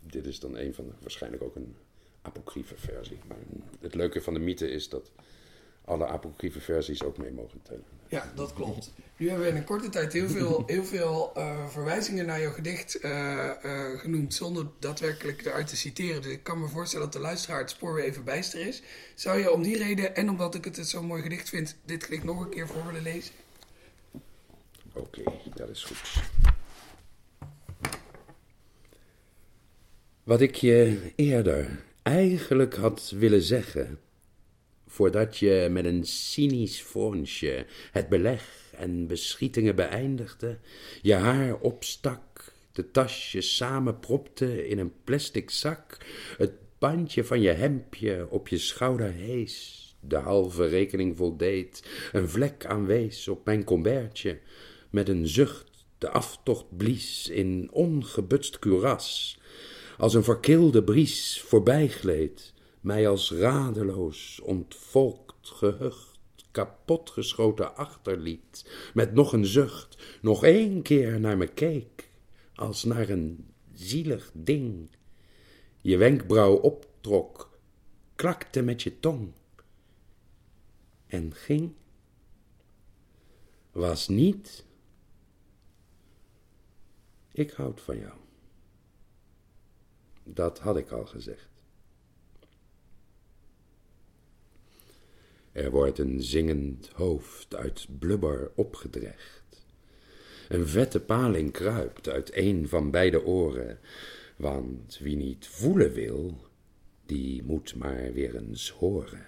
dit 0.00 0.26
is 0.26 0.40
dan 0.40 0.56
een 0.56 0.74
van, 0.74 0.92
waarschijnlijk 1.00 1.42
ook 1.42 1.56
een 1.56 1.76
apocryfe 2.22 2.76
versie. 2.76 3.18
Maar 3.28 3.36
het 3.80 3.94
leuke 3.94 4.20
van 4.20 4.34
de 4.34 4.40
mythe 4.40 4.70
is 4.70 4.88
dat 4.88 5.10
alle 5.88 6.06
apocryfe 6.06 6.60
versies 6.60 7.02
ook 7.02 7.18
mee 7.18 7.30
mogen 7.30 7.62
tellen. 7.62 7.84
Ja, 8.08 8.32
dat 8.34 8.52
klopt. 8.52 8.92
Nu 9.16 9.28
hebben 9.28 9.46
we 9.46 9.50
in 9.50 9.56
een 9.58 9.64
korte 9.64 9.88
tijd 9.88 10.12
heel 10.12 10.28
veel, 10.28 10.62
heel 10.66 10.84
veel 10.84 11.32
uh, 11.36 11.68
verwijzingen 11.68 12.26
naar 12.26 12.40
jouw 12.40 12.50
gedicht 12.50 13.04
uh, 13.04 13.10
uh, 13.64 13.98
genoemd, 13.98 14.34
zonder 14.34 14.66
daadwerkelijk 14.78 15.46
eruit 15.46 15.66
te 15.66 15.76
citeren. 15.76 16.22
Dus 16.22 16.32
ik 16.32 16.42
kan 16.42 16.60
me 16.60 16.68
voorstellen 16.68 17.04
dat 17.04 17.14
de 17.14 17.20
luisteraar 17.20 17.60
het 17.60 17.70
spoor 17.70 17.94
weer 17.94 18.04
even 18.04 18.24
bijster 18.24 18.66
is. 18.66 18.82
Zou 19.14 19.38
je 19.38 19.52
om 19.52 19.62
die 19.62 19.78
reden, 19.78 20.16
en 20.16 20.30
omdat 20.30 20.54
ik 20.54 20.64
het 20.64 20.88
zo'n 20.88 21.06
mooi 21.06 21.22
gedicht 21.22 21.48
vind, 21.48 21.76
dit 21.84 22.04
gedicht 22.04 22.24
nog 22.24 22.40
een 22.40 22.50
keer 22.50 22.66
voor 22.66 22.86
willen 22.86 23.02
lezen? 23.02 23.34
Oké, 24.92 25.20
okay, 25.20 25.40
dat 25.54 25.68
is 25.68 25.84
goed. 25.84 26.22
Wat 30.22 30.40
ik 30.40 30.54
je 30.54 31.12
eerder 31.16 31.84
eigenlijk 32.02 32.74
had 32.74 33.12
willen 33.16 33.42
zeggen 33.42 33.98
voordat 34.88 35.36
je 35.36 35.68
met 35.70 35.84
een 35.84 36.04
cynisch 36.04 36.80
fronsje 36.80 37.66
het 37.92 38.08
beleg 38.08 38.72
en 38.76 39.06
beschietingen 39.06 39.76
beëindigde, 39.76 40.58
je 41.02 41.14
haar 41.14 41.58
opstak, 41.60 42.52
de 42.72 42.90
tasjes 42.90 43.56
samenpropte 43.56 44.68
in 44.68 44.78
een 44.78 44.92
plastic 45.04 45.50
zak, 45.50 45.96
het 46.36 46.52
bandje 46.78 47.24
van 47.24 47.40
je 47.40 47.50
hemdje 47.50 48.26
op 48.30 48.48
je 48.48 48.58
schouder 48.58 49.12
hees, 49.12 49.86
de 50.00 50.16
halve 50.16 50.66
rekening 50.66 51.16
voldeed, 51.16 51.82
een 52.12 52.28
vlek 52.28 52.66
aanwees 52.66 53.28
op 53.28 53.44
mijn 53.44 53.64
combertje, 53.64 54.38
met 54.90 55.08
een 55.08 55.28
zucht 55.28 55.66
de 55.98 56.10
aftocht 56.10 56.76
blies 56.76 57.28
in 57.28 57.68
ongebutst 57.72 58.58
kuras, 58.58 59.38
als 59.98 60.14
een 60.14 60.24
verkilde 60.24 60.84
bries 60.84 61.40
voorbijgleed, 61.46 62.52
mij 62.88 63.08
als 63.08 63.32
radeloos, 63.32 64.40
ontvolkt, 64.40 65.48
gehucht, 65.48 66.18
kapotgeschoten 66.50 67.76
achterliet, 67.76 68.70
met 68.94 69.14
nog 69.14 69.32
een 69.32 69.46
zucht, 69.46 70.18
nog 70.22 70.44
één 70.44 70.82
keer 70.82 71.20
naar 71.20 71.36
me 71.36 71.46
keek, 71.46 72.10
als 72.54 72.84
naar 72.84 73.08
een 73.08 73.46
zielig 73.72 74.30
ding, 74.34 74.90
je 75.80 75.96
wenkbrauw 75.96 76.54
optrok, 76.54 77.58
klakte 78.14 78.62
met 78.62 78.82
je 78.82 79.00
tong 79.00 79.32
en 81.06 81.34
ging, 81.34 81.72
was 83.72 84.08
niet, 84.08 84.64
ik 87.32 87.50
houd 87.50 87.80
van 87.80 87.98
jou. 87.98 88.16
dat 90.24 90.58
had 90.58 90.76
ik 90.76 90.90
al 90.90 91.06
gezegd. 91.06 91.47
Er 95.58 95.70
wordt 95.70 95.98
een 95.98 96.22
zingend 96.22 96.90
hoofd 96.94 97.54
uit 97.54 97.86
blubber 97.98 98.50
opgedrecht. 98.54 99.64
Een 100.48 100.66
vette 100.66 101.00
paling 101.00 101.52
kruipt 101.52 102.08
uit 102.08 102.30
een 102.36 102.68
van 102.68 102.90
beide 102.90 103.24
oren, 103.24 103.78
want 104.36 104.98
wie 105.02 105.16
niet 105.16 105.46
voelen 105.46 105.92
wil, 105.92 106.36
die 107.06 107.42
moet 107.42 107.74
maar 107.74 108.12
weer 108.12 108.36
eens 108.36 108.70
horen. 108.70 109.24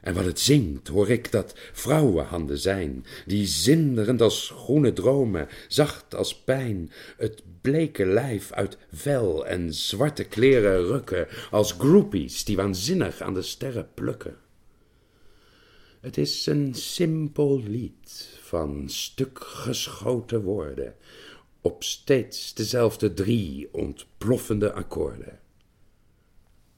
En 0.00 0.14
wat 0.14 0.24
het 0.24 0.40
zingt, 0.40 0.88
hoor 0.88 1.10
ik 1.10 1.30
dat 1.30 1.54
vrouwenhanden 1.72 2.58
zijn, 2.58 3.04
die 3.26 3.46
zinderend 3.46 4.20
als 4.20 4.50
groene 4.50 4.92
dromen, 4.92 5.48
zacht 5.68 6.14
als 6.14 6.42
pijn, 6.42 6.90
het 7.16 7.42
bleke 7.60 8.06
lijf 8.06 8.52
uit 8.52 8.78
vel 8.92 9.46
en 9.46 9.74
zwarte 9.74 10.24
kleren 10.24 10.84
rukken, 10.84 11.28
als 11.50 11.72
groupies 11.72 12.44
die 12.44 12.56
waanzinnig 12.56 13.20
aan 13.20 13.34
de 13.34 13.42
sterren 13.42 13.88
plukken. 13.94 14.36
Het 16.02 16.18
is 16.18 16.46
een 16.46 16.74
simpel 16.74 17.62
lied 17.62 18.38
van 18.40 18.88
stuk 18.88 19.38
geschoten 19.44 20.42
woorden, 20.42 20.96
op 21.60 21.82
steeds 21.82 22.54
dezelfde 22.54 23.14
drie 23.14 23.74
ontploffende 23.74 24.72
akkoorden. 24.72 25.40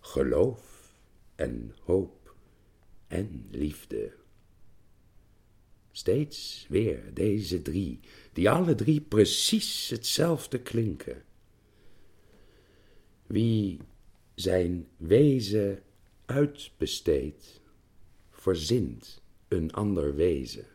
Geloof 0.00 0.94
en 1.34 1.74
hoop 1.84 2.34
en 3.06 3.48
liefde. 3.50 4.12
Steeds 5.92 6.66
weer 6.68 7.14
deze 7.14 7.62
drie, 7.62 8.00
die 8.32 8.50
alle 8.50 8.74
drie 8.74 9.00
precies 9.00 9.88
hetzelfde 9.88 10.60
klinken. 10.60 11.22
Wie 13.26 13.78
zijn 14.34 14.88
wezen 14.96 15.82
uitbesteedt, 16.24 17.62
verzint 18.44 19.22
een 19.48 19.72
ander 19.72 20.14
wezen. 20.14 20.66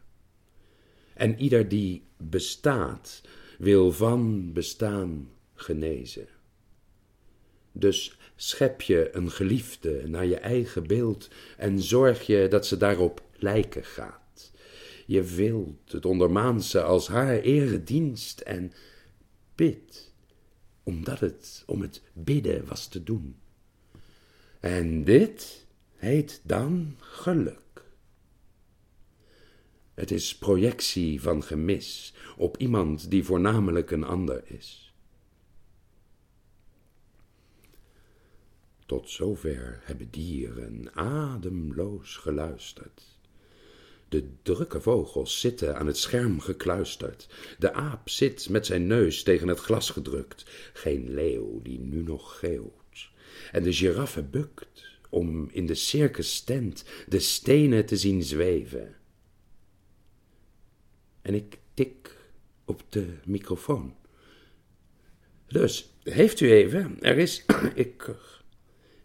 En 1.13 1.39
ieder 1.39 1.67
die 1.67 2.03
bestaat, 2.17 3.21
wil 3.57 3.91
van 3.91 4.53
bestaan 4.53 5.29
genezen. 5.53 6.27
Dus 7.71 8.17
schep 8.35 8.81
je 8.81 9.09
een 9.15 9.31
geliefde 9.31 10.07
naar 10.07 10.25
je 10.25 10.37
eigen 10.37 10.87
beeld 10.87 11.29
en 11.57 11.81
zorg 11.81 12.25
je 12.25 12.47
dat 12.49 12.65
ze 12.67 12.77
daarop 12.77 13.23
lijken 13.35 13.85
gaat. 13.85 14.51
Je 15.05 15.23
wilt 15.23 15.91
het 15.91 16.05
ondermaanse 16.05 16.81
als 16.81 17.07
haar 17.07 17.39
eredienst 17.39 18.39
en 18.39 18.71
bid, 19.55 20.13
omdat 20.83 21.19
het 21.19 21.63
om 21.65 21.81
het 21.81 22.01
bidden 22.13 22.65
was 22.65 22.87
te 22.87 23.03
doen. 23.03 23.35
En 24.59 25.03
dit 25.03 25.67
heet 25.99 26.41
dan 26.43 26.95
geluk. 26.99 27.83
Het 29.93 30.11
is 30.11 30.37
projectie 30.37 31.21
van 31.21 31.43
gemis 31.43 32.13
op 32.37 32.57
iemand 32.57 33.09
die 33.11 33.23
voornamelijk 33.23 33.91
een 33.91 34.03
ander 34.03 34.41
is. 34.45 34.93
Tot 38.85 39.09
zover 39.09 39.79
hebben 39.83 40.09
dieren 40.11 40.93
ademloos 40.93 42.17
geluisterd. 42.17 43.17
De 44.09 44.29
drukke 44.41 44.81
vogels 44.81 45.39
zitten 45.39 45.77
aan 45.77 45.87
het 45.87 45.97
scherm 45.97 46.39
gekluisterd. 46.39 47.27
De 47.57 47.73
aap 47.73 48.09
zit 48.09 48.49
met 48.49 48.65
zijn 48.65 48.87
neus 48.87 49.23
tegen 49.23 49.47
het 49.47 49.59
glas 49.59 49.89
gedrukt. 49.89 50.45
Geen 50.73 51.13
leeuw 51.13 51.61
die 51.61 51.79
nu 51.79 52.03
nog 52.03 52.39
geeuwt. 52.39 53.11
En 53.51 53.63
de 53.63 53.73
giraffe 53.73 54.23
bukt 54.23 54.98
om 55.09 55.49
in 55.51 55.65
de 55.65 55.75
circus 55.75 56.41
tent 56.41 56.83
de 57.07 57.19
stenen 57.19 57.85
te 57.85 57.97
zien 57.97 58.23
zweven 58.23 58.97
en 61.21 61.35
ik 61.35 61.57
tik 61.73 62.17
op 62.65 62.83
de 62.89 63.05
microfoon. 63.25 63.93
Dus, 65.47 65.93
heeft 66.03 66.39
u 66.39 66.51
even, 66.51 66.97
er 67.01 67.17
is, 67.17 67.45
ik, 67.75 68.09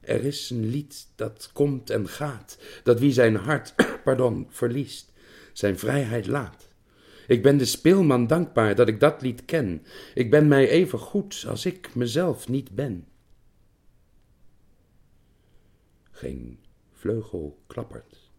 er 0.01 0.25
is 0.25 0.51
een 0.51 0.67
lied 0.67 1.07
dat 1.15 1.51
komt 1.53 1.91
en 1.91 2.09
gaat, 2.09 2.59
dat 2.83 3.01
wie 3.01 3.13
zijn 3.13 3.37
hart, 3.37 3.75
pardon, 4.05 4.47
verliest, 4.51 5.13
zijn 5.53 5.79
vrijheid 5.79 6.27
laat. 6.27 6.69
Ik 7.27 7.43
ben 7.43 7.57
de 7.57 7.65
speelman 7.65 8.27
dankbaar 8.27 8.75
dat 8.75 8.89
ik 8.89 9.01
dat 9.01 9.23
lied 9.23 9.45
ken. 9.45 9.83
Ik 10.15 10.31
ben 10.31 10.49
mij 10.49 10.69
even 10.69 10.99
goed 10.99 11.45
als 11.49 11.67
ik 11.67 11.95
mezelf 11.95 12.49
niet 12.49 12.71
ben. 12.71 13.07
Geen 16.25 16.59
vleugel 16.93 17.63
klappert. 17.67 18.31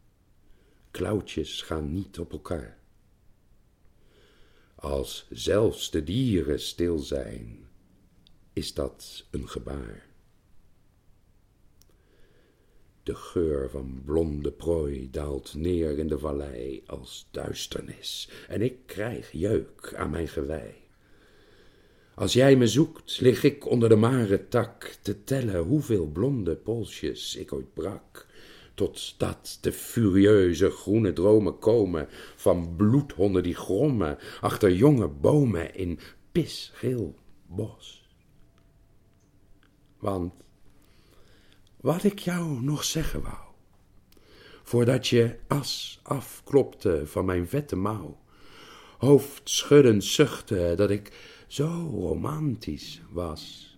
Klauwtjes 0.91 1.61
gaan 1.61 1.93
niet 1.93 2.19
op 2.19 2.31
elkaar 2.31 2.83
als 4.75 5.27
zelfs 5.29 5.91
de 5.91 6.03
dieren 6.03 6.59
stil 6.59 6.97
zijn, 6.97 7.67
is 8.53 8.73
dat 8.73 9.27
een 9.31 9.49
gebaar. 9.49 10.07
De 13.03 13.15
geur 13.15 13.69
van 13.69 14.01
blonde 14.05 14.51
prooi 14.51 15.09
daalt 15.11 15.53
neer 15.53 15.97
in 15.99 16.07
de 16.07 16.19
vallei 16.19 16.83
als 16.85 17.27
duisternis, 17.31 18.29
en 18.47 18.61
ik 18.61 18.77
krijg 18.85 19.31
jeuk 19.31 19.93
aan 19.95 20.09
mijn 20.09 20.27
gewei. 20.27 20.84
Als 22.15 22.33
jij 22.33 22.55
me 22.55 22.67
zoekt, 22.67 23.19
lig 23.21 23.43
ik 23.43 23.65
onder 23.65 23.89
de 23.89 23.95
mare 23.95 24.47
tak 24.47 24.97
te 25.01 25.23
tellen 25.23 25.63
hoeveel 25.63 26.07
blonde 26.07 26.55
polsjes 26.55 27.35
ik 27.35 27.53
ooit 27.53 27.73
brak 27.73 28.27
totdat 28.73 29.57
de 29.61 29.71
furieuze 29.71 30.69
groene 30.69 31.13
dromen 31.13 31.59
komen 31.59 32.07
van 32.35 32.75
bloedhonden 32.75 33.43
die 33.43 33.55
grommen 33.55 34.17
achter 34.41 34.73
jonge 34.73 35.07
bomen 35.07 35.75
in 35.75 35.99
pisgeel 36.31 37.15
bos. 37.47 38.09
Want 39.99 40.33
wat 41.81 42.03
ik 42.03 42.19
jou 42.19 42.61
nog 42.61 42.83
zeggen 42.83 43.21
wou, 43.21 43.43
voordat 44.63 45.07
je 45.07 45.35
as 45.47 45.99
afklopte 46.03 47.01
van 47.05 47.25
mijn 47.25 47.47
vette 47.47 47.75
mouw, 47.75 48.19
hoofdschuddend 48.97 50.03
zuchtte 50.03 50.73
dat 50.75 50.89
ik 50.89 51.11
zo 51.55 51.89
romantisch 51.91 53.01
was. 53.09 53.73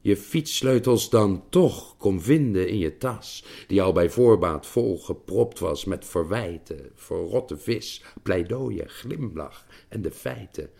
Je 0.00 0.16
fietssleutels 0.16 1.10
dan 1.10 1.44
toch 1.48 1.96
kon 1.96 2.20
vinden 2.20 2.68
in 2.68 2.78
je 2.78 2.96
tas, 2.96 3.44
die 3.66 3.82
al 3.82 3.92
bij 3.92 4.10
voorbaat 4.10 4.66
vol 4.66 4.98
gepropt 4.98 5.58
was 5.58 5.84
met 5.84 6.04
verwijten, 6.04 6.90
verrotte 6.94 7.58
vis, 7.58 8.02
pleidooien, 8.22 8.88
glimlach 8.88 9.66
en 9.88 10.02
de 10.02 10.10
feiten, 10.10 10.70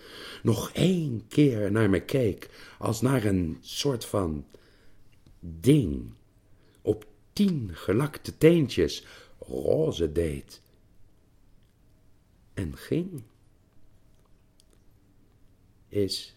nog 0.43 0.70
één 0.72 1.27
keer 1.29 1.72
naar 1.72 1.91
me 1.91 2.01
keek 2.01 2.51
als 2.79 3.01
naar 3.01 3.25
een 3.25 3.59
soort 3.61 4.05
van 4.05 4.47
ding, 5.41 6.12
op 6.83 7.07
tien 7.33 7.70
gelakte 7.72 8.39
teentjes 8.39 9.07
roze 9.39 10.12
deed 10.12 10.62
en 12.55 12.77
ging, 12.77 13.22
is 15.95 16.34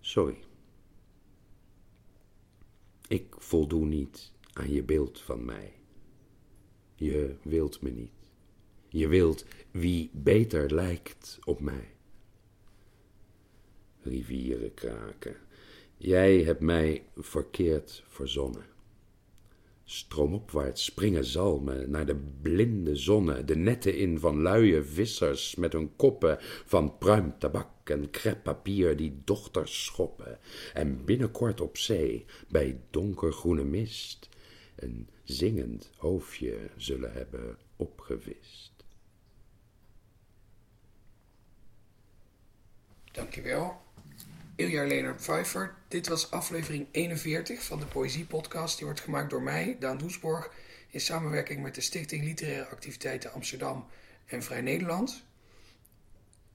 Sorry. 0.00 0.44
Ik 3.08 3.34
voldoe 3.38 3.86
niet 3.86 4.32
aan 4.52 4.70
je 4.70 4.82
beeld 4.82 5.20
van 5.20 5.44
mij. 5.44 5.72
Je 6.94 7.36
wilt 7.42 7.80
me 7.82 7.90
niet. 7.90 8.30
Je 8.88 9.08
wilt 9.08 9.44
wie 9.70 10.10
beter 10.12 10.74
lijkt 10.74 11.38
op 11.44 11.60
mij. 11.60 11.94
Rivieren 14.02 14.74
kraken. 14.74 15.36
Jij 15.96 16.42
hebt 16.42 16.60
mij 16.60 17.04
verkeerd 17.16 18.02
verzonnen. 18.06 18.73
Stroomopwaarts 19.84 20.84
springen 20.84 21.24
zalmen 21.24 21.90
naar 21.90 22.06
de 22.06 22.16
blinde 22.42 22.96
zonne, 22.96 23.44
de 23.44 23.56
netten 23.56 23.96
in 23.96 24.18
van 24.18 24.42
luie 24.42 24.82
vissers 24.82 25.54
met 25.54 25.72
hun 25.72 25.96
koppen 25.96 26.36
van 26.64 26.98
pruimtabak 26.98 27.90
en 27.90 28.10
kreppapier 28.10 28.96
die 28.96 29.20
dochters 29.24 29.84
schoppen, 29.84 30.38
en 30.72 31.04
binnenkort 31.04 31.60
op 31.60 31.76
zee, 31.76 32.24
bij 32.48 32.80
donkergroene 32.90 33.64
mist, 33.64 34.28
een 34.76 35.08
zingend 35.24 35.90
hoofdje 35.96 36.70
zullen 36.76 37.12
hebben 37.12 37.58
opgevist. 37.76 38.72
Dankjewel. 43.12 43.83
Ilja 44.56 44.86
Leonard 44.86 45.16
Pfeiffer. 45.16 45.74
Dit 45.88 46.08
was 46.08 46.30
aflevering 46.30 46.86
41 46.90 47.62
van 47.62 47.78
de 47.78 47.86
Poëzie-podcast. 47.86 48.76
Die 48.76 48.86
wordt 48.86 49.00
gemaakt 49.00 49.30
door 49.30 49.42
mij, 49.42 49.76
Daan 49.80 49.98
Doesborg, 49.98 50.50
in 50.90 51.00
samenwerking 51.00 51.62
met 51.62 51.74
de 51.74 51.80
Stichting 51.80 52.24
Literaire 52.24 52.66
Activiteiten 52.68 53.32
Amsterdam 53.32 53.86
en 54.26 54.42
Vrij 54.42 54.60
Nederland. 54.60 55.22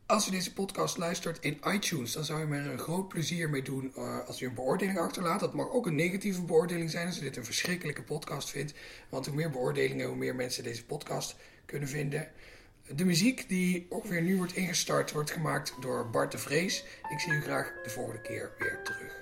Als 0.05 0.27
u 0.27 0.31
deze 0.31 0.53
podcast 0.53 0.97
luistert 0.97 1.39
in 1.39 1.59
iTunes, 1.67 2.11
dan 2.11 2.25
zou 2.25 2.39
je 2.39 2.45
me 2.45 2.57
er 2.57 2.71
een 2.71 2.79
groot 2.79 3.07
plezier 3.07 3.49
mee 3.49 3.61
doen 3.61 3.91
uh, 3.97 4.27
als 4.27 4.41
u 4.41 4.45
een 4.45 4.53
beoordeling 4.53 4.99
achterlaat. 4.99 5.39
Dat 5.39 5.53
mag 5.53 5.69
ook 5.69 5.85
een 5.85 5.95
negatieve 5.95 6.41
beoordeling 6.41 6.89
zijn 6.89 7.07
als 7.07 7.17
u 7.17 7.21
dit 7.21 7.37
een 7.37 7.45
verschrikkelijke 7.45 8.03
podcast 8.03 8.49
vindt. 8.49 8.73
Want 9.09 9.25
hoe 9.25 9.35
meer 9.35 9.49
beoordelingen, 9.49 10.07
hoe 10.07 10.15
meer 10.15 10.35
mensen 10.35 10.63
deze 10.63 10.85
podcast 10.85 11.35
kunnen 11.65 11.89
vinden. 11.89 12.31
De 12.95 13.05
muziek 13.05 13.49
die 13.49 13.85
ongeveer 13.89 14.21
nu 14.21 14.37
wordt 14.37 14.55
ingestart, 14.55 15.11
wordt 15.11 15.31
gemaakt 15.31 15.73
door 15.79 16.09
Bart 16.09 16.31
de 16.31 16.37
Vrees. 16.37 16.83
Ik 17.09 17.19
zie 17.19 17.33
u 17.33 17.41
graag 17.41 17.73
de 17.83 17.89
volgende 17.89 18.21
keer 18.21 18.51
weer 18.57 18.79
terug. 18.83 19.18